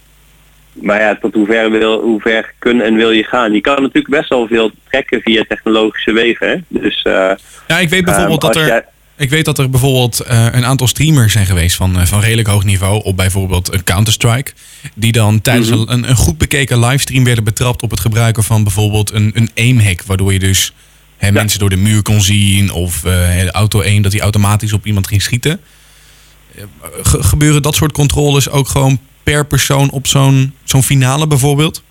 maar 0.72 1.00
ja, 1.00 1.16
tot 1.20 1.34
hoe 1.34 1.46
ver, 1.46 1.70
wil, 1.70 2.00
hoe 2.00 2.20
ver 2.20 2.52
kun 2.58 2.80
en 2.80 2.94
wil 2.94 3.10
je 3.10 3.24
gaan? 3.24 3.52
Je 3.52 3.60
kan 3.60 3.82
natuurlijk 3.82 4.14
best 4.14 4.28
wel 4.28 4.46
veel 4.46 4.70
trekken 4.88 5.20
via 5.20 5.44
technologische 5.48 6.12
wegen. 6.12 6.48
Hè? 6.48 6.56
Dus, 6.68 7.04
uh, 7.04 7.32
ja, 7.66 7.78
ik 7.78 7.88
weet 7.88 8.04
bijvoorbeeld 8.04 8.44
um, 8.44 8.52
dat 8.52 8.56
er... 8.56 8.84
Ik 9.22 9.30
weet 9.30 9.44
dat 9.44 9.58
er 9.58 9.70
bijvoorbeeld 9.70 10.24
uh, 10.30 10.46
een 10.52 10.64
aantal 10.64 10.86
streamers 10.86 11.32
zijn 11.32 11.46
geweest 11.46 11.76
van, 11.76 11.98
uh, 11.98 12.04
van 12.04 12.20
redelijk 12.20 12.48
hoog 12.48 12.64
niveau 12.64 13.02
op 13.04 13.16
bijvoorbeeld 13.16 13.74
een 13.74 13.84
Counter-Strike. 13.84 14.52
Die 14.94 15.12
dan 15.12 15.40
tijdens 15.40 15.70
mm 15.70 15.76
-hmm. 15.76 15.88
een, 15.88 16.08
een, 16.08 16.16
goed 16.16 16.38
bekeken 16.38 16.80
livestream 16.80 17.24
werden 17.24 17.44
betrapt 17.44 17.82
op 17.82 17.90
het 17.90 18.00
gebruiken 18.00 18.42
van 18.42 18.62
bijvoorbeeld 18.62 19.12
een, 19.12 19.30
een 19.34 19.50
aim-hack. 19.54 20.02
Waardoor 20.02 20.32
je 20.32 20.38
dus 20.38 20.72
hè, 21.16 21.26
ja. 21.26 21.32
mensen 21.32 21.58
door 21.58 21.70
de 21.70 21.76
muur 21.76 22.02
kon 22.02 22.20
zien 22.20 22.72
of 22.72 22.96
uh, 22.96 23.12
de 23.40 23.52
auto 23.52 23.80
1 23.80 24.02
dat 24.02 24.12
hij 24.12 24.20
automatisch 24.20 24.72
op 24.72 24.86
iemand 24.86 25.06
ging 25.06 25.22
schieten. 25.22 25.60
Ge 27.02 27.22
gebeuren 27.22 27.62
dat 27.62 27.74
soort 27.74 27.92
controles 27.92 28.50
ook 28.50 28.68
gewoon 28.68 28.98
per 29.22 29.46
persoon 29.46 29.90
op 29.90 30.06
zo'n 30.06 30.54
zo'n 30.64 30.82
finale 30.82 31.26
bijvoorbeeld? 31.26 31.82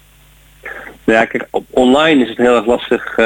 Ja, 1.03 1.25
kijk, 1.25 1.47
op 1.51 1.65
online 1.69 2.23
is 2.23 2.29
het 2.29 2.37
heel 2.37 2.55
erg 2.55 2.65
lastig, 2.65 3.17
uh, 3.17 3.25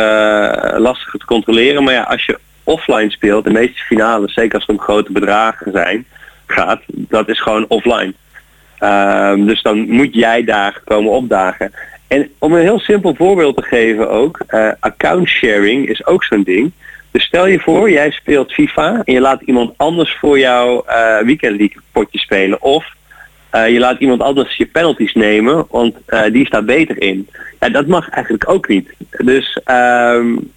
lastig 0.77 1.11
te 1.11 1.25
controleren. 1.25 1.83
Maar 1.83 1.93
ja, 1.93 2.01
als 2.01 2.25
je 2.25 2.39
offline 2.65 3.11
speelt, 3.11 3.43
de 3.43 3.51
meeste 3.51 3.83
finales, 3.83 4.33
zeker 4.33 4.53
als 4.53 4.65
het 4.65 4.77
om 4.77 4.83
grote 4.83 5.11
bedragen 5.11 5.71
zijn, 5.71 6.05
gaat, 6.47 6.81
dat 6.87 7.29
is 7.29 7.41
gewoon 7.41 7.65
offline. 7.67 8.13
Uh, 8.79 9.33
dus 9.35 9.61
dan 9.61 9.89
moet 9.89 10.13
jij 10.13 10.43
daar 10.43 10.81
komen 10.85 11.11
opdagen. 11.11 11.71
En 12.07 12.29
om 12.39 12.53
een 12.53 12.61
heel 12.61 12.79
simpel 12.79 13.15
voorbeeld 13.15 13.57
te 13.57 13.63
geven 13.63 14.09
ook, 14.09 14.39
uh, 14.49 14.71
account 14.79 15.27
sharing 15.27 15.89
is 15.89 16.05
ook 16.05 16.23
zo'n 16.23 16.43
ding. 16.43 16.71
Dus 17.11 17.23
stel 17.23 17.47
je 17.47 17.59
voor, 17.59 17.91
jij 17.91 18.11
speelt 18.11 18.53
FIFA 18.53 19.01
en 19.03 19.13
je 19.13 19.19
laat 19.19 19.41
iemand 19.41 19.73
anders 19.77 20.13
voor 20.19 20.39
jouw 20.39 20.85
uh, 20.87 21.17
weekend 21.19 21.57
league 21.57 21.81
potje 21.91 22.19
spelen. 22.19 22.61
Of 22.61 22.85
uh, 23.55 23.69
je 23.69 23.79
laat 23.79 23.99
iemand 23.99 24.21
anders 24.21 24.55
je 24.55 24.65
penalties 24.65 25.13
nemen, 25.13 25.65
want 25.69 25.95
die 26.31 26.45
staat 26.45 26.65
beter 26.65 27.01
in. 27.01 27.29
Ja, 27.59 27.69
dat 27.69 27.87
mag 27.87 28.09
eigenlijk 28.09 28.49
ook 28.49 28.67
niet. 28.67 28.89
Dus 29.17 29.59
um, 29.65 30.51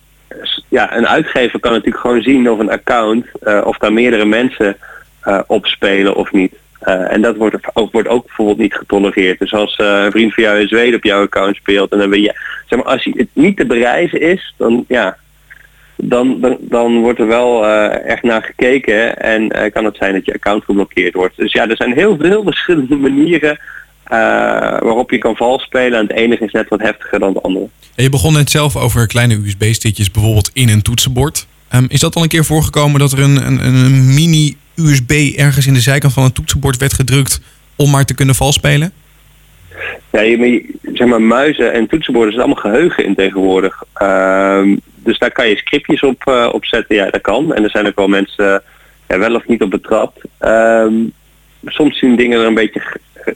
ja, 0.68 0.96
een 0.96 1.08
uitgever 1.08 1.60
kan 1.60 1.72
natuurlijk 1.72 2.00
gewoon 2.00 2.22
zien 2.22 2.50
of 2.50 2.58
een 2.58 2.70
account, 2.70 3.26
uh, 3.42 3.60
of 3.64 3.78
daar 3.78 3.92
meerdere 3.92 4.24
mensen 4.24 4.76
op 5.46 5.66
spelen 5.66 6.14
of 6.14 6.32
niet. 6.32 6.52
en 6.80 7.22
dat 7.22 7.36
wordt 7.36 7.56
ook, 7.72 7.92
wordt 7.92 8.08
ook 8.08 8.26
bijvoorbeeld 8.26 8.58
niet 8.58 8.74
getolereerd. 8.74 9.38
Dus 9.38 9.52
als 9.52 9.78
een 9.78 10.10
vriend 10.10 10.34
van 10.34 10.42
jou 10.42 10.60
in 10.60 10.68
Zweden 10.68 10.94
op 10.94 11.04
jouw 11.04 11.22
account 11.22 11.56
speelt 11.56 11.92
en 11.92 11.98
dan 11.98 12.10
ben 12.10 12.20
je, 12.20 12.34
zeg 12.66 12.78
maar, 12.78 12.92
als 12.92 13.04
het 13.04 13.28
niet 13.32 13.56
te 13.56 13.66
bereizen 13.66 14.20
is, 14.20 14.54
dan 14.56 14.84
ja, 14.88 15.16
dan, 15.96 16.40
dan, 16.40 16.56
dan 16.60 17.00
wordt 17.00 17.18
er 17.18 17.26
wel 17.26 17.66
echt 17.86 18.22
naar 18.22 18.42
gekeken 18.42 19.18
en 19.18 19.72
kan 19.72 19.84
het 19.84 19.96
zijn 19.96 20.12
dat 20.12 20.24
je 20.24 20.34
account 20.34 20.64
geblokkeerd 20.64 21.14
wordt. 21.14 21.36
Dus 21.36 21.52
ja, 21.52 21.68
er 21.68 21.76
zijn 21.76 21.92
heel 21.92 22.16
veel 22.20 22.42
verschillende 22.52 22.96
manieren 22.96 23.58
waarop 24.08 25.10
je 25.10 25.18
kan 25.18 25.36
vals 25.36 25.62
spelen 25.62 25.98
en 25.98 26.06
het 26.06 26.16
enige 26.16 26.44
is 26.44 26.52
net 26.52 26.68
wat 26.68 26.80
heftiger 26.80 27.18
dan 27.18 27.32
de 27.32 27.40
andere. 27.40 27.68
En 27.94 28.02
je 28.04 28.10
begon 28.10 28.32
net 28.32 28.50
zelf 28.50 28.76
over 28.76 29.06
kleine 29.06 29.34
USB-stickjes 29.34 30.10
bijvoorbeeld 30.10 30.50
in 30.52 30.68
een 30.68 30.82
toetsenbord. 30.82 31.46
Um, 31.74 31.86
is 31.88 32.00
dat 32.00 32.14
al 32.14 32.22
een 32.22 32.28
keer 32.28 32.44
voorgekomen 32.44 33.00
dat 33.00 33.12
er 33.12 33.18
een, 33.18 33.46
een, 33.46 33.66
een 33.66 34.14
mini 34.14 34.56
USB 34.74 35.10
ergens 35.36 35.66
in 35.66 35.74
de 35.74 35.80
zijkant 35.80 36.12
van 36.12 36.24
een 36.24 36.32
toetsenbord 36.32 36.76
werd 36.76 36.92
gedrukt 36.92 37.40
om 37.76 37.90
maar 37.90 38.04
te 38.04 38.14
kunnen 38.14 38.34
vals 38.34 38.54
spelen? 38.54 38.92
Ja, 40.10 40.20
je, 40.20 40.74
zeg 40.94 41.08
maar, 41.08 41.22
muizen 41.22 41.72
en 41.72 41.86
toetsenborden 41.86 42.32
is 42.32 42.38
allemaal 42.38 42.62
geheugen 42.62 43.04
in 43.04 43.14
tegenwoordig. 43.14 43.82
Uh, 44.02 44.62
dus 44.94 45.18
daar 45.18 45.32
kan 45.32 45.48
je 45.48 45.56
scriptjes 45.56 46.02
op, 46.02 46.22
uh, 46.28 46.48
op 46.52 46.64
zetten. 46.64 46.96
Ja, 46.96 47.10
dat 47.10 47.20
kan. 47.20 47.54
En 47.54 47.64
er 47.64 47.70
zijn 47.70 47.86
ook 47.86 47.96
wel 47.96 48.08
mensen 48.08 48.62
uh, 49.08 49.18
wel 49.18 49.34
of 49.34 49.46
niet 49.46 49.62
op 49.62 49.70
betrapt. 49.70 50.20
Um, 50.40 51.12
soms 51.64 51.98
zien 51.98 52.16
dingen 52.16 52.40
er 52.40 52.46
een 52.46 52.54
beetje 52.54 52.82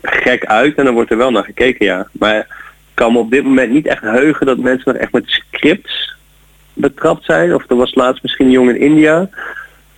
gek 0.02 0.44
uit 0.44 0.74
en 0.74 0.85
dan 0.85 0.94
wordt 0.94 1.11
er 1.11 1.16
wel 1.16 1.31
naar 1.31 1.44
gekeken, 1.44 1.87
ja. 1.87 2.07
Maar 2.12 2.37
ik 2.37 2.46
kan 2.94 3.12
me 3.12 3.18
op 3.18 3.31
dit 3.31 3.44
moment 3.44 3.72
niet 3.72 3.87
echt 3.87 4.02
heugen 4.02 4.46
dat 4.46 4.59
mensen 4.59 4.92
nog 4.92 5.02
echt 5.02 5.12
met 5.12 5.24
scripts 5.26 6.14
betrapt 6.72 7.24
zijn. 7.24 7.55
Of 7.55 7.70
er 7.70 7.76
was 7.76 7.94
laatst 7.94 8.22
misschien 8.22 8.46
een 8.46 8.52
jongen 8.52 8.76
in 8.76 8.90
India 8.90 9.28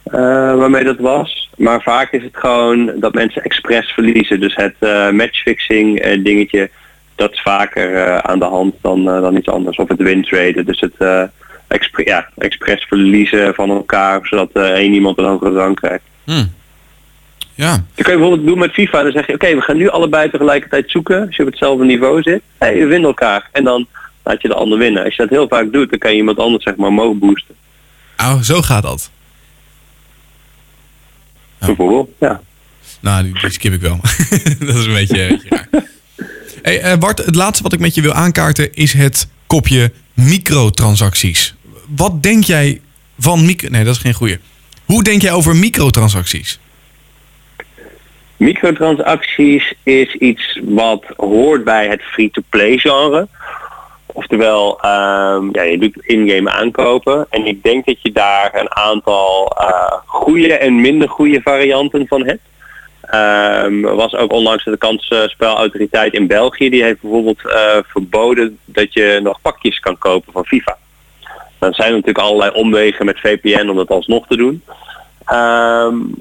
uh, 0.07 0.57
waarmee 0.57 0.85
dat 0.85 0.98
was. 0.98 1.50
Maar 1.57 1.83
vaak 1.83 2.12
is 2.12 2.22
het 2.22 2.37
gewoon 2.37 2.92
dat 2.96 3.14
mensen 3.14 3.42
expres 3.42 3.92
verliezen. 3.92 4.40
Dus 4.40 4.54
het 4.54 4.74
uh, 4.80 5.11
matchfixing 5.11 6.22
dingetje, 6.22 6.70
dat 7.14 7.33
is 7.33 7.40
vaker 7.40 8.20
aan 8.22 8.38
de 8.38 8.44
hand 8.44 8.74
dan, 8.80 9.04
dan 9.04 9.37
iets 9.37 9.48
anders. 9.48 9.76
Of 9.76 9.88
het 9.88 10.02
wintraden, 10.02 10.64
dus 10.64 10.80
het 10.80 11.28
expre 11.68 12.04
ja, 12.04 12.28
expres 12.37 12.85
verliezen 12.85 13.54
van 13.54 13.70
elkaar, 13.70 14.18
zodat 14.22 14.50
uh, 14.54 14.62
één 14.62 14.92
iemand 14.92 15.18
een 15.18 15.24
hogere 15.24 15.54
rang 15.54 15.74
krijgt. 15.74 16.04
Hmm. 16.24 16.52
Ja. 17.54 17.70
Dan 17.70 17.84
kun 17.94 18.12
je 18.12 18.18
bijvoorbeeld 18.18 18.46
doen 18.46 18.58
met 18.58 18.72
FIFA, 18.72 19.02
dan 19.02 19.12
zeg 19.12 19.26
je 19.26 19.34
oké, 19.34 19.44
okay, 19.44 19.56
we 19.56 19.62
gaan 19.62 19.76
nu 19.76 19.88
allebei 19.88 20.30
tegelijkertijd 20.30 20.90
zoeken, 20.90 21.26
als 21.26 21.36
je 21.36 21.42
op 21.42 21.48
hetzelfde 21.48 21.84
niveau 21.84 22.22
zit. 22.22 22.42
Hey, 22.58 22.74
we 22.74 22.86
winnen 22.86 23.08
elkaar. 23.08 23.48
En 23.52 23.64
dan 23.64 23.86
laat 24.22 24.42
je 24.42 24.48
de 24.48 24.54
ander 24.54 24.78
winnen. 24.78 25.04
Als 25.04 25.16
je 25.16 25.22
dat 25.22 25.30
heel 25.30 25.48
vaak 25.48 25.72
doet, 25.72 25.90
dan 25.90 25.98
kan 25.98 26.10
je 26.10 26.16
iemand 26.16 26.38
anders 26.38 26.64
zeg 26.64 26.76
maar 26.76 26.88
omhoog 26.88 27.14
boosten. 27.14 27.54
Oh, 28.16 28.40
zo 28.40 28.62
gaat 28.62 28.82
dat. 28.82 29.10
Oh. 31.60 31.66
Bijvoorbeeld, 31.66 32.10
ja. 32.20 32.40
Nou, 33.00 33.22
die, 33.22 33.40
die 33.40 33.50
skip 33.50 33.72
ik 33.72 33.80
wel. 33.80 33.98
dat 34.66 34.74
is 34.74 34.86
een 34.86 34.92
beetje, 34.92 35.40
raar. 35.48 35.68
Hey, 36.62 36.92
uh, 36.92 36.98
Bart, 36.98 37.24
het 37.24 37.34
laatste 37.34 37.62
wat 37.62 37.72
ik 37.72 37.78
met 37.78 37.94
je 37.94 38.00
wil 38.00 38.12
aankaarten 38.12 38.74
is 38.74 38.92
het 38.92 39.28
kopje 39.46 39.92
microtransacties. 40.14 41.54
Wat 41.88 42.22
denk 42.22 42.44
jij 42.44 42.80
van 43.18 43.44
micro... 43.44 43.68
Nee, 43.68 43.84
dat 43.84 43.94
is 43.94 44.00
geen 44.00 44.14
goede. 44.14 44.38
Hoe 44.84 45.02
denk 45.02 45.22
jij 45.22 45.32
over 45.32 45.56
microtransacties? 45.56 46.58
Microtransacties 48.44 49.74
is 49.83 50.14
iets 50.14 50.61
wat 50.64 51.04
hoort 51.16 51.64
bij 51.64 51.88
het 51.88 52.02
free-to-play 52.02 52.78
genre. 52.78 53.28
Oftewel, 54.07 54.80
ehm, 54.80 55.48
ja, 55.52 55.62
je 55.62 55.78
doet 55.78 55.96
in-game 56.00 56.50
aankopen. 56.50 57.26
En 57.30 57.46
ik 57.46 57.62
denk 57.62 57.87
dat 57.87 58.02
je 58.02 58.12
daar 58.12 58.50
een 58.54 58.74
aantal 58.74 59.57
uh, 59.61 59.92
goede 60.07 60.54
en 60.54 60.80
minder 60.80 61.09
goede 61.09 61.40
varianten 61.42 62.07
van 62.07 62.26
hebt. 62.26 62.42
Um, 63.04 63.85
er 63.85 63.94
was 63.94 64.14
ook 64.14 64.33
onlangs 64.33 64.64
de 64.64 64.76
kansspelautoriteit 64.76 66.12
in 66.12 66.26
België. 66.26 66.70
Die 66.70 66.83
heeft 66.83 67.00
bijvoorbeeld 67.00 67.40
uh, 67.44 67.76
verboden 67.87 68.59
dat 68.64 68.92
je 68.92 69.20
nog 69.22 69.40
pakjes 69.40 69.78
kan 69.78 69.98
kopen 69.98 70.33
van 70.33 70.46
FIFA. 70.46 70.76
Dan 71.59 71.72
zijn 71.72 71.88
er 71.88 71.94
natuurlijk 71.94 72.26
allerlei 72.26 72.50
omwegen 72.50 73.07
met 73.07 73.20
VPN 73.20 73.68
om 73.68 73.76
dat 73.76 73.88
alsnog 73.88 74.26
te 74.26 74.37
doen. 74.37 74.62
Um, 75.33 76.14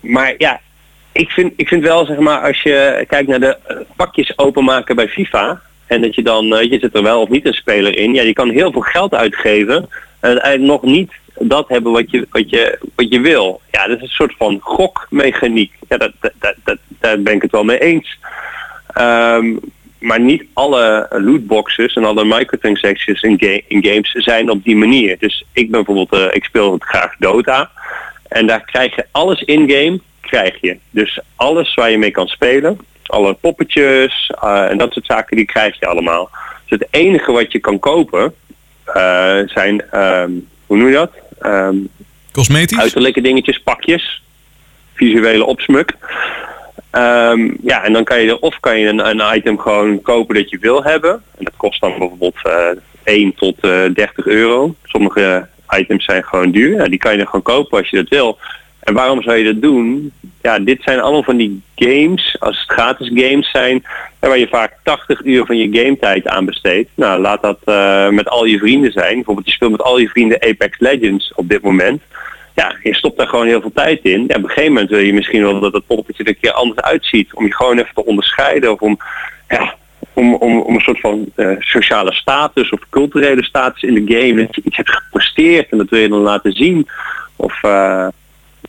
maar 0.00 0.34
ja, 0.38 0.60
ik 1.12 1.30
vind, 1.30 1.52
ik 1.56 1.68
vind 1.68 1.82
wel 1.82 2.06
zeg 2.06 2.18
maar 2.18 2.40
als 2.40 2.62
je 2.62 3.04
kijkt 3.08 3.28
naar 3.28 3.40
de 3.40 3.56
pakjes 3.96 4.38
openmaken 4.38 4.96
bij 4.96 5.08
FIFA. 5.08 5.60
En 5.86 6.00
dat 6.00 6.14
je 6.14 6.22
dan, 6.22 6.44
uh, 6.54 6.62
je 6.62 6.78
zit 6.78 6.94
er 6.94 7.02
wel 7.02 7.20
of 7.20 7.28
niet 7.28 7.46
een 7.46 7.52
speler 7.52 7.98
in. 7.98 8.14
Ja, 8.14 8.22
je 8.22 8.32
kan 8.32 8.50
heel 8.50 8.72
veel 8.72 8.80
geld 8.80 9.14
uitgeven. 9.14 9.88
En 10.20 10.42
eigenlijk 10.42 10.82
nog 10.82 10.92
niet 10.92 11.12
dat 11.38 11.68
hebben 11.68 11.92
wat 11.92 12.10
je, 12.10 12.26
wat 12.30 12.50
je, 12.50 12.78
wat 12.94 13.12
je 13.12 13.20
wil. 13.20 13.60
Ja, 13.70 13.86
dat 13.86 13.96
is 13.96 14.02
een 14.02 14.08
soort 14.08 14.34
van 14.38 14.58
gokmechaniek. 14.60 15.72
Ja, 15.88 15.96
dat, 15.96 16.12
dat, 16.20 16.54
dat, 16.64 16.78
daar 16.88 17.20
ben 17.20 17.34
ik 17.34 17.42
het 17.42 17.50
wel 17.50 17.64
mee 17.64 17.80
eens. 17.80 18.18
Um, 18.98 19.60
maar 19.98 20.20
niet 20.20 20.44
alle 20.52 21.06
lootboxes 21.10 21.94
en 21.94 22.04
alle 22.04 22.24
microtransactions 22.24 23.22
in, 23.22 23.62
in 23.68 23.84
games 23.84 24.10
zijn 24.10 24.50
op 24.50 24.64
die 24.64 24.76
manier. 24.76 25.16
Dus 25.18 25.44
ik 25.52 25.70
ben 25.70 25.84
bijvoorbeeld, 25.84 26.22
uh, 26.22 26.34
ik 26.34 26.44
speel 26.44 26.76
graag 26.78 27.16
Dota. 27.18 27.70
En 28.28 28.46
daar 28.46 28.64
krijg 28.64 28.96
je 28.96 29.06
alles 29.10 29.40
in-game, 29.40 30.00
krijg 30.30 30.60
je. 30.60 30.78
Dus 30.90 31.20
alles 31.36 31.74
waar 31.74 31.90
je 31.90 31.98
mee 31.98 32.10
kan 32.10 32.26
spelen, 32.26 32.78
alle 33.06 33.34
poppetjes 33.34 34.32
uh, 34.44 34.70
en 34.70 34.78
dat 34.78 34.92
soort 34.92 35.06
zaken, 35.06 35.36
die 35.36 35.46
krijg 35.46 35.78
je 35.78 35.86
allemaal. 35.86 36.30
Dus 36.66 36.78
het 36.78 36.88
enige 36.90 37.32
wat 37.32 37.52
je 37.52 37.58
kan 37.58 37.78
kopen 37.78 38.34
uh, 38.86 39.38
zijn, 39.46 39.82
um, 39.94 40.48
hoe 40.66 40.76
noem 40.76 40.88
je 40.88 40.94
dat? 40.94 41.12
Um, 41.42 41.88
Cosmetisch? 42.32 42.78
Uiterlijke 42.78 43.20
dingetjes, 43.20 43.58
pakjes, 43.58 44.22
visuele 44.94 45.44
opsmuk. 45.44 45.96
Um, 46.92 47.56
ja, 47.62 47.84
en 47.84 47.92
dan 47.92 48.04
kan 48.04 48.20
je 48.20 48.40
of 48.40 48.60
kan 48.60 48.78
je 48.78 48.88
een, 48.88 49.08
een, 49.08 49.36
item 49.36 49.58
gewoon 49.58 50.02
kopen 50.02 50.34
dat 50.34 50.50
je 50.50 50.58
wil 50.58 50.82
hebben. 50.82 51.10
En 51.10 51.44
dat 51.44 51.56
kost 51.56 51.80
dan 51.80 51.98
bijvoorbeeld 51.98 52.36
uh, 52.46 52.68
1 53.02 53.34
tot 53.34 53.56
uh, 53.64 53.94
30 53.94 54.26
euro. 54.26 54.74
Sommige 54.84 55.48
items 55.70 56.04
zijn 56.04 56.24
gewoon 56.24 56.50
duur. 56.50 56.76
Ja, 56.76 56.88
die 56.88 56.98
kan 56.98 57.10
je 57.10 57.16
dan 57.16 57.26
gewoon 57.26 57.42
kopen 57.42 57.78
als 57.78 57.90
je 57.90 57.96
dat 57.96 58.08
wil. 58.08 58.38
En 58.80 58.94
waarom 58.94 59.22
zou 59.22 59.36
je 59.36 59.44
dat 59.44 59.62
doen? 59.62 60.12
Ja, 60.42 60.58
dit 60.58 60.82
zijn 60.82 61.00
allemaal 61.00 61.22
van 61.22 61.36
die 61.36 61.62
games, 61.74 62.36
als 62.38 62.58
het 62.58 62.70
gratis 62.70 63.10
games 63.14 63.50
zijn, 63.50 63.84
waar 64.18 64.38
je 64.38 64.48
vaak 64.48 64.76
80 64.82 65.24
uur 65.24 65.46
van 65.46 65.56
je 65.56 65.78
gametijd 65.78 66.28
aan 66.28 66.44
besteedt. 66.44 66.90
Nou, 66.94 67.20
laat 67.20 67.42
dat 67.42 67.58
uh, 67.64 68.08
met 68.08 68.28
al 68.28 68.44
je 68.44 68.58
vrienden 68.58 68.92
zijn. 68.92 69.14
Bijvoorbeeld 69.14 69.46
je 69.46 69.52
speelt 69.52 69.70
met 69.70 69.82
al 69.82 69.98
je 69.98 70.08
vrienden 70.08 70.42
Apex 70.42 70.78
Legends 70.78 71.32
op 71.34 71.48
dit 71.48 71.62
moment. 71.62 72.02
Ja, 72.54 72.76
je 72.82 72.94
stopt 72.94 73.16
daar 73.16 73.26
gewoon 73.26 73.46
heel 73.46 73.60
veel 73.60 73.72
tijd 73.74 74.00
in. 74.02 74.24
Ja, 74.26 74.36
op 74.36 74.42
een 74.42 74.48
gegeven 74.48 74.72
moment 74.72 74.90
wil 74.90 74.98
je 74.98 75.12
misschien 75.12 75.42
wel 75.42 75.60
dat 75.60 75.72
het 75.72 75.86
poppetje 75.86 76.22
er 76.22 76.28
een 76.28 76.40
keer 76.40 76.52
anders 76.52 76.80
uitziet. 76.80 77.34
Om 77.34 77.44
je 77.44 77.54
gewoon 77.54 77.78
even 77.78 77.94
te 77.94 78.04
onderscheiden 78.04 78.72
of 78.72 78.80
om, 78.80 78.98
ja, 79.48 79.74
om, 80.12 80.34
om, 80.34 80.60
om 80.60 80.74
een 80.74 80.80
soort 80.80 81.00
van 81.00 81.26
uh, 81.36 81.56
sociale 81.58 82.12
status 82.12 82.70
of 82.70 82.80
culturele 82.90 83.44
status 83.44 83.82
in 83.82 83.94
de 83.94 84.14
game. 84.14 84.46
Dat 84.46 84.54
je 84.54 84.62
iets 84.64 84.76
hebt 84.76 84.90
gepresteerd 84.90 85.70
en 85.70 85.78
dat 85.78 85.88
wil 85.88 86.00
je 86.00 86.08
dan 86.08 86.20
laten 86.20 86.52
zien. 86.52 86.88
Of... 87.36 87.62
Uh, 87.62 88.08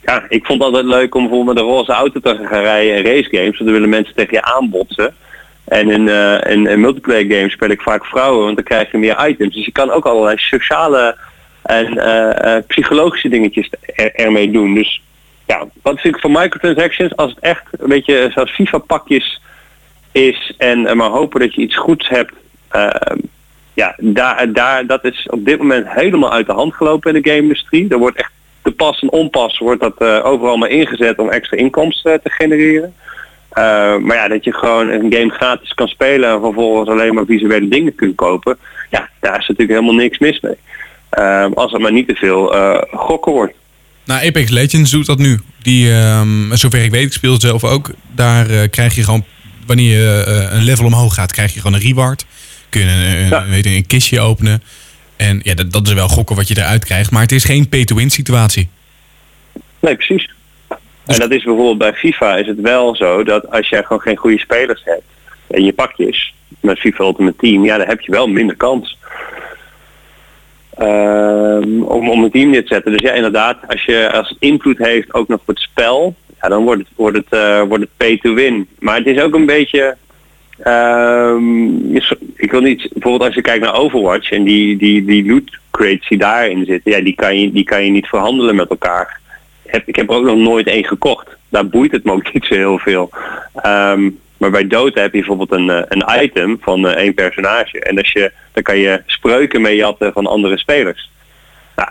ja, 0.02 0.26
ik 0.30 0.46
vond 0.46 0.62
altijd 0.62 0.86
leuk 0.86 1.16
om 1.16 1.22
bijvoorbeeld 1.22 1.56
met 1.56 1.64
een 1.64 1.72
roze 1.72 1.92
auto 1.92 2.20
te 2.20 2.48
gaan 2.48 2.62
rijden 2.62 2.96
in 2.96 3.06
racegames. 3.06 3.58
Want 3.58 3.58
dan 3.58 3.72
willen 3.72 3.90
mensen 3.90 4.16
tegen 4.16 4.34
je 4.34 4.44
aanbotsen. 4.44 5.16
En 5.64 5.90
in, 5.90 6.08
uh, 6.08 6.42
in, 6.48 6.80
multiplayer 6.80 7.36
games 7.36 7.52
speel 7.52 7.70
ik 7.70 7.82
vaak 7.82 8.06
vrouwen, 8.06 8.44
want 8.44 8.56
dan 8.56 8.66
krijg 8.66 8.92
je 8.92 8.98
meer 8.98 9.28
items. 9.28 9.56
Dus 9.56 9.66
je 9.66 9.72
kan 9.72 9.92
ook 9.92 10.06
allerlei 10.06 10.38
sociale 10.38 11.18
en 11.62 11.94
uh, 11.94 12.30
uh, 12.46 12.58
psychologische 12.68 13.30
dingetjes 13.30 13.70
er, 13.96 14.16
ermee 14.16 14.52
doen. 14.52 14.76
Dus 14.76 15.02
ja, 15.46 15.68
wat 15.82 16.04
ik 16.04 16.20
van 16.20 16.32
microtransactions? 16.32 17.16
Als 17.16 17.32
het 17.32 17.40
echt 17.40 17.64
een 17.72 17.90
beetje 17.90 18.30
zoals 18.34 18.52
FIFA 18.52 18.78
pakjes 18.78 19.42
is 20.12 20.54
en 20.58 20.98
maar 20.98 21.10
hopen 21.10 21.40
dat 21.40 21.56
je 21.56 21.62
iets 21.62 21.78
goeds 21.78 22.10
hebt. 22.10 22.34
ja, 23.74 23.96
daar, 23.98 24.52
daar, 24.54 24.86
dat 24.86 25.04
is 25.04 25.28
op 25.30 25.46
dit 25.46 25.58
moment 25.58 25.90
helemaal 25.90 26.32
uit 26.32 26.46
de 26.46 26.54
hand 26.54 26.74
gelopen 26.74 27.16
in 27.16 27.22
de 27.22 27.30
game-industrie. 27.30 27.90
Er 27.90 27.98
wordt 27.98 28.18
echt 28.18 28.32
te 28.64 28.72
pas 28.72 29.00
en 29.00 29.12
onpas 29.12 29.58
wordt 29.58 29.82
dat 29.82 29.96
uh, 30.00 30.26
overal 30.26 30.58
maar 30.58 30.70
ingezet 30.70 31.18
om 31.18 31.30
extra 31.30 31.58
inkomsten 31.58 32.12
uh, 32.12 32.18
te 32.24 32.30
genereren. 32.30 32.94
Uh, 33.54 33.98
maar 33.98 34.16
ja, 34.16 34.28
dat 34.28 34.44
je 34.44 34.54
gewoon 34.54 34.90
een 34.90 35.14
game 35.14 35.30
gratis 35.30 35.74
kan 35.74 35.88
spelen 35.88 36.30
en 36.30 36.40
vervolgens 36.40 36.90
alleen 36.90 37.14
maar 37.14 37.26
visuele 37.26 37.68
dingen 37.68 37.96
kunt 37.96 38.16
kopen. 38.16 38.58
Ja, 38.90 39.10
daar 39.20 39.40
is 39.40 39.48
natuurlijk 39.48 39.80
helemaal 39.80 40.02
niks 40.02 40.18
mis 40.18 40.40
mee. 40.40 40.58
als 41.54 41.72
het 41.72 41.82
maar 41.82 41.92
niet 41.92 42.08
te 42.08 42.16
veel 42.16 42.54
gokken 42.92 43.32
wordt. 43.32 43.54
Nou, 44.06 44.28
Apex 44.28 44.50
Legends 44.50 44.92
doet 44.92 45.06
dat 45.06 45.18
nu. 45.18 45.40
Die, 45.62 45.94
um, 45.94 46.56
zover 46.56 46.84
ik 46.84 46.92
weet, 46.92 47.06
ik 47.06 47.14
speel 47.14 47.32
het 47.32 47.42
zelf 47.42 47.64
ook. 47.64 47.92
Daar 48.16 48.70
krijg 48.70 48.96
je 48.96 49.04
gewoon, 49.04 49.26
wanneer 49.66 50.00
je 50.00 50.26
een 50.52 50.64
level 50.64 50.86
omhoog 50.86 51.14
gaat, 51.14 51.32
krijg 51.32 51.54
je 51.54 51.60
gewoon 51.60 51.76
een 51.76 51.88
reward. 51.88 52.26
Kun 52.70 52.82
je 52.82 52.88
een, 52.88 53.28
ja. 53.28 53.46
weet 53.48 53.64
je, 53.64 53.76
een 53.76 53.88
kistje 53.88 54.20
openen. 54.20 54.64
En 55.22 55.40
ja, 55.44 55.54
dat, 55.54 55.72
dat 55.72 55.88
is 55.88 55.94
wel 55.94 56.08
gokken 56.08 56.36
wat 56.36 56.48
je 56.48 56.58
eruit 56.58 56.86
krijgt. 56.86 57.12
Maar 57.12 57.22
het 57.22 57.32
is 57.32 57.44
geen 57.44 57.70
pay-to-win 57.70 58.10
situatie. 58.10 58.70
Nee, 59.80 59.96
precies. 59.96 60.30
Dus... 60.68 60.78
En 61.06 61.20
dat 61.20 61.32
is 61.32 61.44
bijvoorbeeld 61.44 61.78
bij 61.78 61.94
FIFA 61.94 62.38
is 62.38 62.48
het 62.48 62.62
wel 62.62 62.96
zo 62.96 63.24
dat 63.24 63.52
als 63.52 63.70
jij 63.70 63.84
gewoon 63.84 64.02
geen 64.02 64.16
goede 64.16 64.40
spelers 64.40 64.82
hebt 64.86 65.04
en 65.48 65.64
je 65.64 65.74
pakjes 65.74 66.34
met 66.60 66.80
FIFA 66.80 67.04
Ultimate 67.04 67.38
Team, 67.38 67.66
ja, 67.66 67.78
dan 67.78 67.88
heb 67.88 68.02
je 68.02 68.12
wel 68.12 68.28
minder 68.28 68.56
kans. 68.56 68.98
Um, 70.80 71.84
om, 71.84 72.10
om 72.10 72.24
een 72.24 72.32
team 72.32 72.50
neer 72.50 72.62
te 72.62 72.74
zetten. 72.74 72.92
Dus 72.92 73.02
ja, 73.02 73.12
inderdaad, 73.12 73.58
als, 73.68 73.86
je, 73.86 74.12
als 74.12 74.30
het 74.30 74.38
invloed 74.40 74.78
heeft 74.78 75.14
ook 75.14 75.28
nog 75.28 75.40
op 75.40 75.48
het 75.48 75.60
spel, 75.60 76.16
ja, 76.42 76.48
dan 76.48 76.64
wordt 76.64 76.82
het, 76.82 76.90
wordt 76.96 77.18
het, 77.18 77.28
uh, 77.30 77.62
wordt 77.62 77.84
het 77.84 77.98
pay 77.98 78.18
to 78.18 78.34
win. 78.34 78.68
Maar 78.80 78.98
het 78.98 79.08
is 79.08 79.22
ook 79.22 79.34
een 79.34 79.46
beetje, 79.46 79.98
Um, 80.68 81.96
ik 82.36 82.52
wil 82.52 82.62
niet, 82.62 82.90
bijvoorbeeld 82.94 83.24
als 83.24 83.36
je 83.36 83.42
kijkt 83.42 83.64
naar 83.64 83.76
Overwatch 83.76 84.32
en 84.32 84.44
die, 84.44 84.78
die, 84.78 85.06
die 85.06 85.32
loot 85.32 85.60
crates 85.72 86.08
die 86.08 86.18
daarin 86.18 86.66
zitten, 86.66 86.92
ja, 86.92 87.02
die 87.02 87.16
kan 87.16 87.40
je, 87.40 87.52
die 87.52 87.64
kan 87.64 87.86
je 87.86 87.92
niet 87.92 88.08
verhandelen 88.08 88.56
met 88.56 88.70
elkaar. 88.70 89.20
Heb, 89.66 89.88
ik 89.88 89.96
heb 89.96 90.10
er 90.10 90.16
ook 90.16 90.24
nog 90.24 90.38
nooit 90.38 90.68
één 90.68 90.86
gekocht. 90.86 91.28
Daar 91.50 91.68
boeit 91.68 91.92
het 91.92 92.04
me 92.04 92.12
ook 92.12 92.34
niet 92.34 92.46
zo 92.46 92.56
heel 92.56 92.78
veel. 92.78 93.10
Um, 93.66 94.20
maar 94.42 94.52
bij 94.52 94.68
Dota 94.68 95.02
heb 95.02 95.14
je 95.14 95.20
bijvoorbeeld 95.20 95.52
een, 95.52 95.70
eh, 95.70 95.82
een 95.88 96.24
item 96.24 96.58
van 96.62 96.86
uh, 96.86 96.92
één 96.92 97.14
personage. 97.14 97.80
En 97.80 97.98
als 97.98 98.12
je, 98.12 98.32
dan 98.54 98.64
kan 98.64 98.78
je 98.78 99.02
spreuken 99.06 99.62
mee 99.62 99.76
jatten 99.76 100.14
van 100.14 100.28
andere 100.28 100.58
spelers. 100.58 101.10
Nou, 101.76 101.90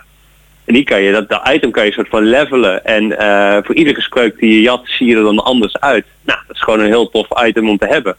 en 0.65 0.73
die 0.73 0.83
kan 0.83 1.01
je, 1.01 1.11
dat, 1.11 1.29
dat 1.29 1.49
item 1.49 1.71
kan 1.71 1.85
je 1.85 1.91
soort 1.91 2.09
van 2.09 2.23
levelen. 2.23 2.85
En 2.85 3.03
uh, 3.03 3.57
voor 3.63 3.75
iedere 3.75 4.01
spreuk 4.01 4.39
die 4.39 4.53
je 4.53 4.61
jat 4.61 4.81
zie 4.83 5.07
je 5.07 5.15
er 5.15 5.23
dan 5.23 5.43
anders 5.43 5.79
uit. 5.79 6.05
Nou, 6.21 6.39
dat 6.47 6.55
is 6.55 6.61
gewoon 6.61 6.79
een 6.79 6.85
heel 6.85 7.09
tof 7.09 7.27
item 7.45 7.69
om 7.69 7.77
te 7.77 7.87
hebben. 7.87 8.15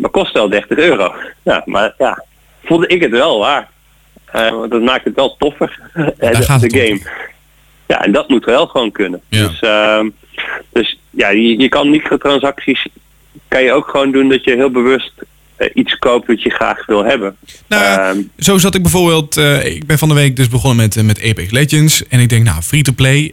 Maar 0.00 0.10
kost 0.10 0.32
wel 0.32 0.48
30 0.48 0.78
euro. 0.78 1.14
Ja, 1.42 1.62
maar 1.64 1.94
ja, 1.98 2.24
vond 2.64 2.90
ik 2.92 3.00
het 3.02 3.10
wel 3.10 3.38
waar. 3.38 3.70
Uh, 4.34 4.50
want 4.50 4.70
dat 4.70 4.82
maakt 4.82 5.04
het 5.04 5.14
wel 5.14 5.36
toffer, 5.36 5.78
de, 5.94 6.58
de 6.60 6.78
game. 6.80 7.00
Ja, 7.86 8.04
en 8.04 8.12
dat 8.12 8.28
moet 8.28 8.44
wel 8.44 8.66
gewoon 8.66 8.92
kunnen. 8.92 9.20
Ja. 9.28 9.46
Dus, 9.46 9.62
uh, 9.62 10.00
dus 10.72 10.98
ja, 11.10 11.28
je, 11.28 11.58
je 11.58 11.68
kan 11.68 11.90
microtransacties 11.90 12.86
kan 13.48 13.62
je 13.62 13.72
ook 13.72 13.88
gewoon 13.88 14.12
doen 14.12 14.28
dat 14.28 14.44
je 14.44 14.54
heel 14.54 14.70
bewust 14.70 15.12
uh, 15.58 15.68
iets 15.74 15.98
koopt 15.98 16.26
wat 16.26 16.42
je 16.42 16.50
graag 16.50 16.86
wil 16.86 17.04
hebben. 17.04 17.36
Nou, 17.68 18.16
uh, 18.16 18.24
zo 18.38 18.58
zat 18.58 18.74
ik 18.74 18.82
bijvoorbeeld, 18.82 19.36
uh, 19.36 19.64
ik 19.64 19.86
ben 19.86 19.98
van 19.98 20.08
de 20.08 20.14
week 20.14 20.36
dus 20.36 20.48
begonnen 20.48 20.76
met, 20.76 21.02
met 21.02 21.22
Apex 21.22 21.50
Legends. 21.50 22.08
En 22.08 22.20
ik 22.20 22.28
denk, 22.28 22.44
nou, 22.44 22.62
free-to-play, 22.62 23.32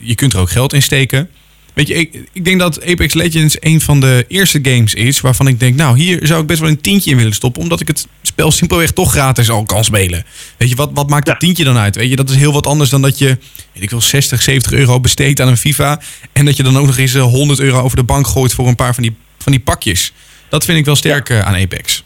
je 0.00 0.14
kunt 0.14 0.32
er 0.32 0.40
ook 0.40 0.50
geld 0.50 0.72
in 0.72 0.82
steken. 0.82 1.30
Weet 1.74 1.88
je, 1.88 1.94
ik, 1.94 2.28
ik 2.32 2.44
denk 2.44 2.60
dat 2.60 2.86
Apex 2.86 3.14
Legends 3.14 3.56
een 3.60 3.80
van 3.80 4.00
de 4.00 4.24
eerste 4.28 4.58
games 4.62 4.94
is 4.94 5.20
waarvan 5.20 5.48
ik 5.48 5.60
denk, 5.60 5.76
nou, 5.76 5.98
hier 5.98 6.26
zou 6.26 6.40
ik 6.40 6.46
best 6.46 6.60
wel 6.60 6.68
een 6.68 6.80
tientje 6.80 7.10
in 7.10 7.16
willen 7.16 7.32
stoppen, 7.32 7.62
omdat 7.62 7.80
ik 7.80 7.88
het 7.88 8.06
spel 8.22 8.50
simpelweg 8.50 8.90
toch 8.90 9.12
gratis 9.12 9.50
al 9.50 9.64
kan 9.64 9.84
spelen. 9.84 10.24
Weet 10.56 10.68
je, 10.68 10.76
wat, 10.76 10.90
wat 10.94 11.08
maakt 11.08 11.26
dat 11.26 11.40
tientje 11.40 11.64
dan 11.64 11.76
uit? 11.76 11.96
Weet 11.96 12.10
je, 12.10 12.16
dat 12.16 12.30
is 12.30 12.36
heel 12.36 12.52
wat 12.52 12.66
anders 12.66 12.90
dan 12.90 13.02
dat 13.02 13.18
je, 13.18 13.26
weet 13.72 13.82
ik 13.82 13.90
wil 13.90 14.00
60, 14.00 14.42
70 14.42 14.72
euro 14.72 15.00
besteedt 15.00 15.40
aan 15.40 15.48
een 15.48 15.56
FIFA 15.56 16.00
en 16.32 16.44
dat 16.44 16.56
je 16.56 16.62
dan 16.62 16.76
ook 16.76 16.86
nog 16.86 16.98
eens 16.98 17.14
100 17.14 17.60
euro 17.60 17.80
over 17.80 17.96
de 17.96 18.02
bank 18.02 18.26
gooit 18.26 18.54
voor 18.54 18.66
een 18.66 18.76
paar 18.76 18.94
van 18.94 19.02
die, 19.02 19.16
van 19.38 19.52
die 19.52 19.60
pakjes. 19.60 20.12
Dat 20.48 20.64
vind 20.64 20.78
ik 20.78 20.84
wel 20.84 20.96
sterk 20.96 21.28
ja. 21.28 21.42
aan 21.42 21.54
Apex. 21.54 22.04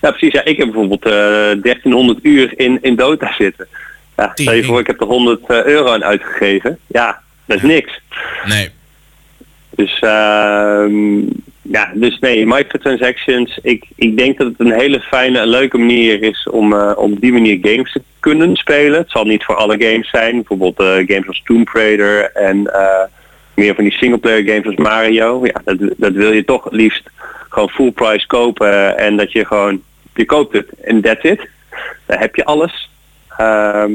Ja, 0.00 0.10
precies. 0.10 0.32
Ja, 0.32 0.44
ik 0.44 0.56
heb 0.56 0.66
bijvoorbeeld 0.66 1.06
uh, 1.06 1.12
1300 1.62 2.18
uur 2.22 2.58
in, 2.58 2.78
in 2.82 2.96
Dota 2.96 3.34
zitten. 3.38 3.68
Ja, 4.16 4.30
stel 4.34 4.54
je 4.54 4.64
voor, 4.64 4.80
ik 4.80 4.86
heb 4.86 5.00
er 5.00 5.06
100 5.06 5.40
euro 5.48 5.92
aan 5.92 6.04
uitgegeven. 6.04 6.78
Ja, 6.86 7.21
dat 7.44 7.56
is 7.56 7.62
niks. 7.62 8.00
Nee. 8.44 8.70
Dus, 9.70 10.00
uh, 10.00 10.86
ja, 11.62 11.90
dus 11.94 12.18
nee, 12.18 12.46
microtransactions, 12.46 13.58
ik, 13.62 13.84
ik 13.96 14.16
denk 14.18 14.38
dat 14.38 14.46
het 14.46 14.60
een 14.60 14.72
hele 14.72 15.00
fijne 15.00 15.38
en 15.38 15.48
leuke 15.48 15.78
manier 15.78 16.22
is 16.22 16.48
om, 16.50 16.72
uh, 16.72 16.92
om 16.96 17.12
op 17.12 17.20
die 17.20 17.32
manier 17.32 17.58
games 17.62 17.92
te 17.92 18.02
kunnen 18.20 18.56
spelen. 18.56 18.98
Het 18.98 19.10
zal 19.10 19.24
niet 19.24 19.44
voor 19.44 19.54
alle 19.54 19.76
games 19.78 20.10
zijn, 20.10 20.34
bijvoorbeeld 20.34 20.80
uh, 20.80 20.86
games 21.06 21.26
als 21.26 21.42
Tomb 21.44 21.68
Raider 21.68 22.30
en 22.32 22.70
meer 23.54 23.74
van 23.74 23.84
die 23.84 23.92
singleplayer 23.92 24.44
games 24.44 24.66
als 24.66 24.76
Mario. 24.76 25.46
Ja, 25.46 25.60
dat, 25.64 25.78
dat 25.96 26.12
wil 26.12 26.32
je 26.32 26.44
toch 26.44 26.70
liefst 26.70 27.10
gewoon 27.48 27.68
full 27.68 27.90
price 27.90 28.26
kopen 28.26 28.98
en 28.98 29.16
dat 29.16 29.32
je 29.32 29.46
gewoon, 29.46 29.82
je 30.14 30.24
koopt 30.24 30.52
het 30.52 30.68
en 30.80 31.00
that's 31.00 31.22
it. 31.22 31.48
Dan 32.06 32.18
heb 32.18 32.34
je 32.34 32.44
alles. 32.44 32.90
Ehm, 33.36 33.92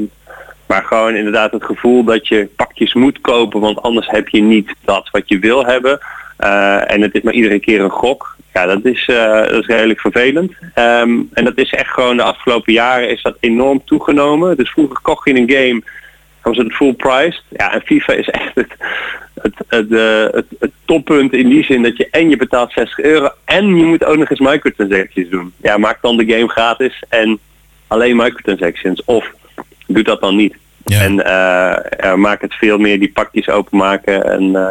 maar 0.68 0.84
gewoon 0.84 1.14
inderdaad 1.14 1.52
het 1.52 1.64
gevoel 1.64 2.04
dat 2.04 2.28
je 2.28 2.48
pakjes 2.56 2.94
moet 2.94 3.20
kopen, 3.20 3.60
want 3.60 3.82
anders 3.82 4.06
heb 4.10 4.28
je 4.28 4.40
niet 4.40 4.74
dat 4.84 5.08
wat 5.10 5.28
je 5.28 5.38
wil 5.38 5.66
hebben. 5.66 5.98
Eh, 6.36 6.92
en 6.92 7.02
het 7.02 7.14
is 7.14 7.22
maar 7.22 7.32
iedere 7.32 7.60
keer 7.60 7.80
een 7.80 7.90
gok. 7.90 8.36
Ja, 8.52 8.66
dat 8.66 8.84
is, 8.84 9.08
uh, 9.08 9.32
dat 9.32 9.60
is 9.60 9.66
redelijk 9.66 10.00
vervelend. 10.00 10.52
Ehm, 10.74 11.20
en 11.32 11.44
dat 11.44 11.58
is 11.58 11.70
echt 11.70 11.90
gewoon 11.90 12.16
de 12.16 12.22
afgelopen 12.22 12.72
jaren 12.72 13.10
is 13.10 13.22
dat 13.22 13.36
enorm 13.40 13.84
toegenomen. 13.84 14.56
Dus 14.56 14.70
vroeger 14.70 14.98
kocht 15.02 15.28
je 15.28 15.34
een 15.34 15.50
game, 15.50 15.82
was 16.42 16.56
het 16.56 16.74
full 16.74 16.94
price. 16.94 17.40
Ja, 17.48 17.72
en 17.72 17.82
FIFA 17.84 18.12
is 18.12 18.28
echt 18.28 18.54
het, 18.54 18.74
het, 19.68 19.86
uh, 19.88 20.24
het, 20.30 20.46
het, 20.58 20.70
toppunt 20.84 21.32
in 21.32 21.48
die 21.48 21.64
zin 21.64 21.82
dat 21.82 21.96
je 21.96 22.08
en 22.10 22.30
je 22.30 22.36
betaalt 22.36 22.72
60 22.72 23.00
euro 23.00 23.28
en 23.44 23.76
je 23.76 23.84
moet 23.84 24.04
ook 24.04 24.16
nog 24.16 24.30
eens 24.30 24.40
microtransactions 24.40 25.28
doen. 25.28 25.52
Ja, 25.62 25.78
maak 25.78 26.02
dan 26.02 26.16
de 26.16 26.32
game 26.32 26.48
gratis 26.48 27.02
en 27.08 27.38
alleen 27.86 28.16
microtransactions. 28.16 29.04
Of 29.04 29.32
doe 29.88 30.02
dat 30.02 30.20
dan 30.20 30.36
niet. 30.36 30.54
Ja. 30.84 31.00
En 31.00 31.12
uh, 31.14 32.14
maak 32.14 32.40
het 32.40 32.54
veel 32.54 32.78
meer 32.78 32.98
die 32.98 33.12
pakjes 33.12 33.48
openmaken 33.48 34.24
en 34.24 34.42
uh, 34.42 34.68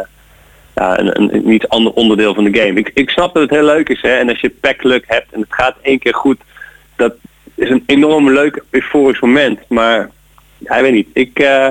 ja, 0.74 0.98
een, 0.98 1.20
een, 1.20 1.34
een 1.34 1.48
niet 1.48 1.68
ander 1.68 1.92
onderdeel 1.92 2.34
van 2.34 2.44
de 2.44 2.58
game. 2.58 2.78
Ik, 2.78 2.90
ik 2.94 3.10
snap 3.10 3.34
dat 3.34 3.42
het 3.42 3.50
heel 3.50 3.64
leuk 3.64 3.88
is 3.88 4.02
hè. 4.02 4.16
En 4.16 4.28
als 4.28 4.40
je 4.40 4.50
packluck 4.60 5.04
hebt 5.06 5.32
en 5.32 5.40
het 5.40 5.54
gaat 5.54 5.76
één 5.82 5.98
keer 5.98 6.14
goed, 6.14 6.40
dat 6.96 7.14
is 7.54 7.70
een 7.70 7.82
enorm 7.86 8.30
leuk 8.30 8.62
euforisch 8.70 9.20
moment. 9.20 9.58
Maar 9.68 10.10
ja, 10.58 10.76
ik 10.76 10.82
weet 10.82 10.92
niet. 10.92 11.08
Ik, 11.12 11.40
uh, 11.40 11.68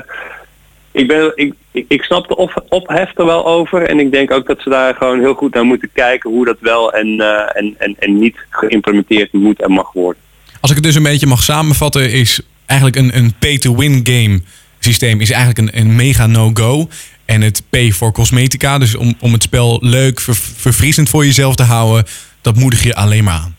ik, 0.91 1.07
ben, 1.07 1.31
ik, 1.35 1.53
ik, 1.71 1.85
ik 1.87 2.03
snap 2.03 2.27
de 2.27 2.35
op, 2.35 2.65
ophef 2.69 3.17
er 3.17 3.25
wel 3.25 3.45
over. 3.45 3.81
En 3.81 3.99
ik 3.99 4.11
denk 4.11 4.31
ook 4.31 4.47
dat 4.47 4.61
ze 4.61 4.69
daar 4.69 4.95
gewoon 4.95 5.19
heel 5.19 5.33
goed 5.33 5.53
naar 5.53 5.65
moeten 5.65 5.89
kijken 5.93 6.29
hoe 6.29 6.45
dat 6.45 6.57
wel 6.59 6.93
en, 6.93 7.21
en, 7.53 7.75
en, 7.77 7.95
en 7.99 8.19
niet 8.19 8.37
geïmplementeerd 8.49 9.33
moet 9.33 9.61
en 9.61 9.71
mag 9.71 9.91
worden. 9.91 10.21
Als 10.61 10.69
ik 10.69 10.77
het 10.77 10.85
dus 10.85 10.95
een 10.95 11.03
beetje 11.03 11.27
mag 11.27 11.41
samenvatten, 11.41 12.11
is 12.11 12.41
eigenlijk 12.67 12.99
een, 12.99 13.17
een 13.17 13.33
pay-to-win 13.39 13.99
game 14.03 14.41
systeem 14.79 15.21
is 15.21 15.31
eigenlijk 15.31 15.59
een, 15.59 15.79
een 15.79 15.95
mega 15.95 16.27
no-go. 16.27 16.87
En 17.25 17.41
het 17.41 17.63
pay 17.69 17.91
voor 17.91 18.11
cosmetica, 18.11 18.77
dus 18.77 18.95
om, 18.95 19.15
om 19.19 19.33
het 19.33 19.43
spel 19.43 19.79
leuk, 19.81 20.19
ver, 20.19 20.35
verfrissend 20.35 21.09
voor 21.09 21.25
jezelf 21.25 21.55
te 21.55 21.63
houden, 21.63 22.05
dat 22.41 22.55
moedig 22.55 22.83
je 22.83 22.95
alleen 22.95 23.23
maar 23.23 23.33
aan. 23.33 23.55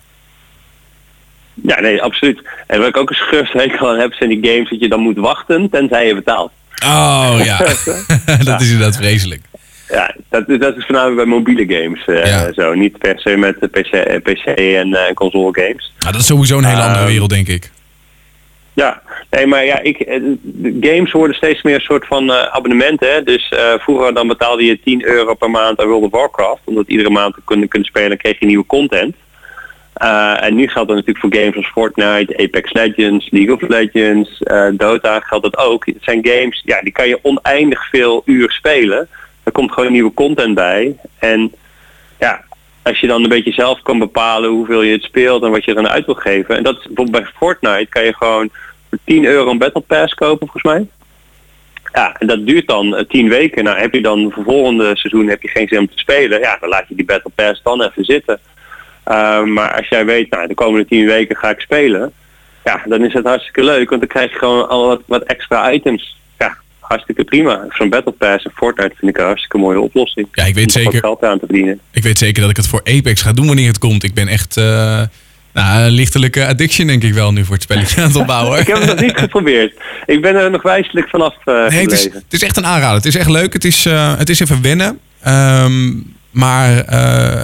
Ja, 1.62 1.80
nee, 1.80 2.02
absoluut. 2.02 2.42
En 2.66 2.78
wat 2.78 2.88
ik 2.88 2.96
ook 2.96 3.10
een 3.10 3.16
schurfthekel 3.16 3.88
aan 3.90 3.98
heb, 3.98 4.12
zijn 4.12 4.30
die 4.30 4.50
games 4.52 4.70
dat 4.70 4.80
je 4.80 4.88
dan 4.88 5.00
moet 5.00 5.16
wachten 5.16 5.70
tenzij 5.70 6.06
je 6.06 6.14
betaalt. 6.14 6.52
Oh 6.84 7.40
ja, 7.44 7.58
dat 8.50 8.60
is 8.60 8.70
inderdaad 8.70 8.96
vreselijk. 8.96 9.42
Ja, 9.88 10.14
dat, 10.28 10.60
dat 10.60 10.76
is 10.76 10.84
voornamelijk 10.84 11.16
bij 11.16 11.24
mobiele 11.24 11.74
games 11.74 12.06
uh, 12.06 12.26
ja. 12.26 12.52
zo. 12.52 12.74
Niet 12.74 12.98
per 12.98 13.20
se 13.20 13.36
met 13.36 13.58
PC, 13.58 14.22
PC 14.22 14.44
en 14.58 14.88
uh, 14.88 15.00
console 15.14 15.50
games. 15.52 15.92
Ja, 15.98 16.10
dat 16.10 16.20
is 16.20 16.26
sowieso 16.26 16.58
een 16.58 16.64
hele 16.64 16.82
andere 16.82 17.04
uh, 17.04 17.10
wereld, 17.10 17.30
denk 17.30 17.48
ik. 17.48 17.70
Ja, 18.78 19.02
nee, 19.30 19.46
maar 19.46 19.64
ja, 19.64 19.80
ik, 19.80 19.98
de 20.42 20.76
games 20.80 21.12
worden 21.12 21.36
steeds 21.36 21.62
meer 21.62 21.74
een 21.74 21.80
soort 21.80 22.06
van 22.06 22.24
uh, 22.24 22.42
abonnement. 22.42 23.00
Hè? 23.00 23.22
Dus 23.22 23.52
uh, 23.54 23.72
vroeger 23.78 24.14
dan 24.14 24.26
betaalde 24.26 24.64
je 24.64 24.80
10 24.80 25.04
euro 25.04 25.34
per 25.34 25.50
maand 25.50 25.80
aan 25.80 25.86
World 25.86 26.04
of 26.04 26.10
Warcraft. 26.10 26.60
Omdat 26.64 26.88
iedere 26.88 27.10
maand 27.10 27.36
kunnen, 27.44 27.68
kunnen 27.68 27.88
spelen 27.88 28.18
kreeg 28.18 28.38
je 28.38 28.46
nieuwe 28.46 28.66
content. 28.66 29.14
En 30.40 30.54
nu 30.54 30.68
geldt 30.68 30.88
dat 30.88 30.96
natuurlijk 30.96 31.18
voor 31.18 31.34
games 31.34 31.56
als 31.56 31.66
Fortnite, 31.66 32.38
Apex 32.38 32.72
Legends, 32.72 33.30
League 33.30 33.54
of 33.54 33.68
Legends, 33.68 34.42
Dota 34.72 35.20
geldt 35.20 35.44
dat 35.44 35.56
ook. 35.56 35.86
Het 35.86 35.96
zijn 36.00 36.26
games, 36.26 36.62
ja, 36.64 36.80
die 36.80 36.92
kan 36.92 37.08
je 37.08 37.18
oneindig 37.22 37.88
veel 37.88 38.22
uur 38.24 38.50
spelen. 38.50 39.08
Er 39.42 39.52
komt 39.52 39.72
gewoon 39.72 39.92
nieuwe 39.92 40.14
content 40.14 40.54
bij. 40.54 40.96
En 41.18 41.52
ja, 42.18 42.44
als 42.82 43.00
je 43.00 43.06
dan 43.06 43.22
een 43.22 43.28
beetje 43.28 43.52
zelf 43.52 43.82
kan 43.82 43.98
bepalen 43.98 44.50
hoeveel 44.50 44.82
je 44.82 44.92
het 44.92 45.02
speelt 45.02 45.42
en 45.42 45.50
wat 45.50 45.64
je 45.64 45.70
er 45.70 45.78
aan 45.78 45.88
uit 45.88 46.06
wil 46.06 46.14
geven. 46.14 46.56
En 46.56 46.62
dat 46.62 46.76
bijvoorbeeld 46.76 47.10
bij 47.10 47.32
Fortnite 47.36 47.86
kan 47.88 48.04
je 48.04 48.14
gewoon 48.14 48.50
10 49.05 49.24
euro 49.24 49.51
een 49.51 49.59
Battle 49.59 49.83
Pass 49.87 50.14
kopen 50.14 50.48
volgens 50.48 50.62
mij. 50.62 50.87
Ja, 51.92 52.16
en 52.18 52.27
dat 52.27 52.46
duurt 52.46 52.66
dan 52.66 52.94
uh, 52.94 53.01
10 53.01 53.29
weken. 53.29 53.64
Nou 53.64 53.79
heb 53.79 53.94
je 53.94 54.01
dan 54.01 54.31
voor 54.35 54.44
volgende 54.44 54.96
seizoen 54.96 55.29
heb 55.29 55.42
je 55.42 55.48
geen 55.48 55.68
zin 55.68 55.79
om 55.79 55.88
te 55.88 55.98
spelen. 55.98 56.40
Ja, 56.40 56.57
dan 56.61 56.68
laat 56.68 56.88
je 56.88 56.94
die 56.94 57.05
Battle 57.05 57.33
Pass 57.35 57.62
dan 57.62 57.83
even 57.83 58.05
zitten. 58.05 58.40
Uh, 59.09 59.42
maar 59.42 59.77
als 59.77 59.88
jij 59.88 60.05
weet, 60.05 60.31
nou 60.31 60.46
de 60.46 60.55
komende 60.55 60.87
10 60.87 61.07
weken 61.07 61.37
ga 61.37 61.51
ik 61.51 61.61
spelen. 61.61 62.12
Ja, 62.64 62.83
dan 62.85 63.05
is 63.05 63.12
het 63.12 63.27
hartstikke 63.27 63.64
leuk. 63.64 63.88
Want 63.88 64.01
dan 64.01 64.11
krijg 64.11 64.33
je 64.33 64.38
gewoon 64.38 64.68
al 64.68 64.87
wat, 64.87 65.03
wat 65.07 65.22
extra 65.22 65.72
items 65.72 66.16
hartstikke 66.88 67.24
prima. 67.24 67.66
Zo'n 67.68 67.88
Battle 67.88 68.12
Pass 68.12 68.44
en 68.44 68.51
Fortnite 68.55 68.94
vind 68.96 69.11
ik 69.11 69.18
een 69.18 69.24
hartstikke 69.24 69.59
mooie 69.59 69.81
oplossing. 69.81 70.29
Ja, 70.33 70.44
ik 70.44 70.55
weet 70.55 70.72
zeker. 70.72 71.01
Geld 71.01 71.24
aan 71.24 71.38
te 71.38 71.46
verdienen. 71.46 71.81
Ik 71.90 72.03
weet 72.03 72.18
zeker 72.18 72.40
dat 72.40 72.51
ik 72.51 72.57
het 72.57 72.66
voor 72.66 72.81
Apex 72.85 73.22
ga 73.22 73.33
doen 73.33 73.46
wanneer 73.46 73.66
het 73.66 73.79
komt. 73.79 74.03
Ik 74.03 74.14
ben 74.14 74.29
echt. 74.29 74.57
Uh, 74.57 75.03
nou, 75.52 75.82
een 75.82 75.90
lichtelijke 75.90 76.46
addiction 76.46 76.87
denk 76.87 77.02
ik 77.02 77.14
wel 77.14 77.32
nu 77.32 77.44
voor 77.44 77.54
het 77.54 77.62
spelletje 77.62 78.00
aan 78.00 78.06
het 78.06 78.16
opbouwen. 78.16 78.58
ik 78.61 78.66
heb 78.66 78.76
het 78.76 78.87
nog 78.87 79.00
niet 79.00 79.16
geprobeerd. 79.16 79.72
Ik 80.06 80.22
ben 80.22 80.37
er 80.37 80.50
nog 80.50 80.62
wijselijk 80.62 81.08
vanaf 81.08 81.34
uh, 81.44 81.68
nee, 81.68 81.82
het 81.82 81.92
is, 81.92 82.04
het 82.04 82.24
is, 82.28 82.42
echt 82.42 82.56
een 82.56 82.66
aanrader. 82.66 82.96
Het 82.96 83.06
is 83.06 83.16
echt 83.16 83.30
leuk. 83.30 83.52
Het 83.52 83.64
is, 83.64 83.87
uh, 83.87 84.18
het 84.18 84.28
is 84.28 84.40
even 84.40 84.62
wennen. 84.62 84.98
Um, 85.26 86.16
maar 86.30 86.94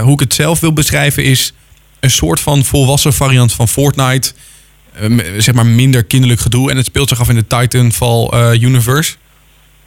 hoe 0.01 0.13
ik 0.13 0.21
het 0.21 0.35
zelf 0.35 0.61
wil 0.61 0.73
beschrijven 0.73 1.25
is 1.25 1.53
een 2.01 2.11
soort 2.11 2.41
van 2.41 2.65
volwassen 2.65 3.13
variant 3.13 3.53
van 3.53 3.69
Fortnite. 3.69 4.33
zeg 5.39 5.55
maar 5.55 5.67
minder 5.67 6.05
kinderlijk 6.05 6.41
gedoe. 6.41 6.71
En 6.71 6.77
het 6.77 6.87
speelt 6.87 7.09
zich 7.09 7.21
af 7.21 7.29
in 7.29 7.35
de 7.35 7.47
Titanfall 7.47 8.53
universe. 8.61 9.15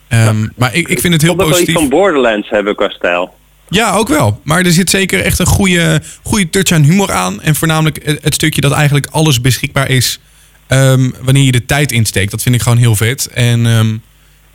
Um, 0.10 0.17
ja. 0.19 0.49
Maar 0.56 0.75
ik, 0.75 0.88
ik 0.88 0.99
vind 0.99 1.13
het 1.13 1.21
heel 1.21 1.36
positief. 1.36 1.65
wel 1.65 1.67
iets 1.67 1.80
van 1.80 1.89
Borderlands 1.89 2.49
hebben 2.49 2.75
qua 2.75 2.89
stijl. 2.89 3.36
Ja, 3.69 3.91
ook 3.91 4.08
wel. 4.08 4.41
Maar 4.43 4.65
er 4.65 4.71
zit 4.71 4.89
zeker 4.89 5.21
echt 5.21 5.39
een 5.39 5.45
goede, 5.45 6.01
goede 6.23 6.49
touch 6.49 6.71
aan 6.71 6.84
humor 6.84 7.12
aan. 7.12 7.41
En 7.41 7.56
voornamelijk 7.56 7.99
het, 8.21 8.34
stukje 8.34 8.62
dat 8.62 8.71
eigenlijk 8.71 9.08
alles 9.12 9.41
beschikbaar 9.41 9.89
is 9.89 10.19
um, 10.67 11.13
wanneer 11.21 11.43
je 11.43 11.51
de 11.51 11.65
tijd 11.65 11.91
insteekt. 11.91 12.32
Dat 12.32 12.41
vind 12.41 12.56
ik 12.56 12.62
gewoon 12.62 12.77
heel 12.77 12.95
vet. 12.95 13.27
En 13.27 13.65
um, 13.65 14.01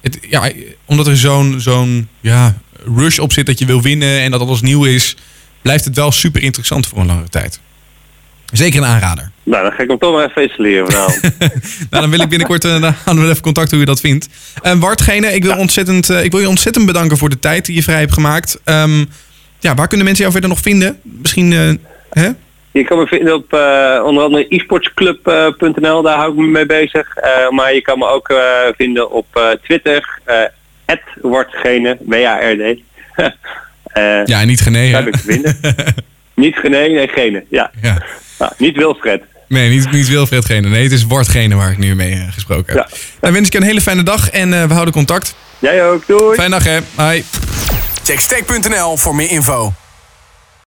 het, 0.01 0.19
ja, 0.29 0.51
omdat 0.85 1.07
er 1.07 1.17
zo'n 1.17 1.61
zo'n 1.61 2.09
ja, 2.21 2.59
rush 2.97 3.19
op 3.19 3.33
zit 3.33 3.47
dat 3.47 3.59
je 3.59 3.67
wil 3.67 3.83
winnen 3.83 4.21
en 4.21 4.31
dat 4.31 4.41
alles 4.41 4.61
nieuw 4.61 4.85
is, 4.85 5.17
blijft 5.63 5.85
het 5.85 5.97
wel 5.97 6.13
super 6.13 6.43
interessant 6.43 6.87
voor 6.87 6.99
een 6.99 7.07
langere 7.07 7.29
tijd. 7.29 7.61
Zeker 8.53 8.79
een 8.81 8.87
aanrader. 8.87 9.31
Nou, 9.43 9.63
dan 9.63 9.73
ga 9.73 9.83
ik 9.83 9.89
hem 9.89 9.99
toch 9.99 10.15
maar 10.15 10.29
even 10.29 10.43
installeren 10.43 10.91
vanavond. 10.91 11.23
nou, 11.91 12.03
dan 12.03 12.11
wil 12.11 12.21
ik 12.21 12.29
binnenkort 12.29 12.65
uh, 12.65 12.81
dan 12.81 12.95
gaan 12.95 13.21
we 13.21 13.29
even 13.29 13.43
contact 13.43 13.71
hoe 13.71 13.81
je 13.81 13.87
dat 13.87 14.01
vindt. 14.01 14.29
Uh, 14.63 14.73
Wartgene, 14.73 15.35
ik 15.35 15.45
wil, 15.45 15.57
ontzettend, 15.57 16.11
uh, 16.11 16.25
ik 16.25 16.31
wil 16.31 16.41
je 16.41 16.49
ontzettend 16.49 16.87
bedanken 16.87 17.17
voor 17.17 17.29
de 17.29 17.39
tijd 17.39 17.65
die 17.65 17.75
je 17.75 17.83
vrij 17.83 17.99
hebt 17.99 18.13
gemaakt. 18.13 18.61
Um, 18.65 19.09
ja, 19.61 19.75
waar 19.75 19.89
kunnen 19.89 20.07
mensen 20.07 20.25
jou 20.25 20.33
verder 20.33 20.51
nog 20.51 20.61
vinden? 20.61 21.01
Misschien, 21.03 21.53
hè? 22.11 22.29
Je 22.71 22.85
kan 22.85 22.99
me 22.99 23.07
vinden 23.07 23.35
op 23.35 23.53
onder 24.05 24.25
andere 24.25 24.49
esportsclub.nl, 24.49 26.03
daar 26.03 26.17
hou 26.17 26.31
ik 26.31 26.39
me 26.39 26.47
mee 26.47 26.67
bezig. 26.67 27.09
maar 27.51 27.75
je 27.75 27.83
kan 27.83 27.99
me 27.99 28.07
ook 28.07 28.35
vinden 28.77 29.11
op 29.11 29.57
Twitter, 29.63 30.19
Wartgene, 31.21 31.97
W-A-R-D. 32.01 32.81
ja, 34.31 34.45
niet 34.45 34.61
Gene, 34.61 34.91
Daar 34.91 35.05
ben 35.05 35.13
ik 35.13 35.21
te 35.21 35.33
vinden. 35.33 35.57
niet 36.35 36.57
Gene, 36.57 36.89
nee, 36.89 37.09
Gene, 37.09 37.45
ja. 37.49 37.71
ja. 37.83 38.03
Nou, 38.43 38.55
niet 38.57 38.77
Wilfred. 38.77 39.23
Nee, 39.49 39.69
niet, 39.69 39.91
niet 39.91 40.09
Wilfred 40.09 40.45
Gene. 40.45 40.69
Nee, 40.69 40.83
het 40.83 40.93
is 40.93 41.07
Wartgene 41.07 41.55
waar 41.55 41.71
ik 41.71 41.79
nu 41.79 41.95
mee 41.95 42.15
uh, 42.15 42.33
gesproken 42.33 42.77
heb. 42.77 42.89
Ja. 42.91 42.97
Dan 43.21 43.33
wens 43.33 43.47
ik 43.47 43.53
je 43.53 43.59
een 43.59 43.65
hele 43.65 43.81
fijne 43.81 44.03
dag 44.03 44.31
en 44.31 44.53
uh, 44.53 44.65
we 44.65 44.73
houden 44.73 44.95
contact. 44.95 45.35
Jij 45.59 45.87
ook, 45.87 46.07
doei. 46.07 46.35
Fijne 46.35 46.51
dag 46.51 46.65
hè, 46.65 46.79
bye. 46.95 47.25
Check 48.05 48.21
steek.nl 48.21 48.97
voor 48.97 49.15
meer 49.15 49.31
info. 49.31 49.73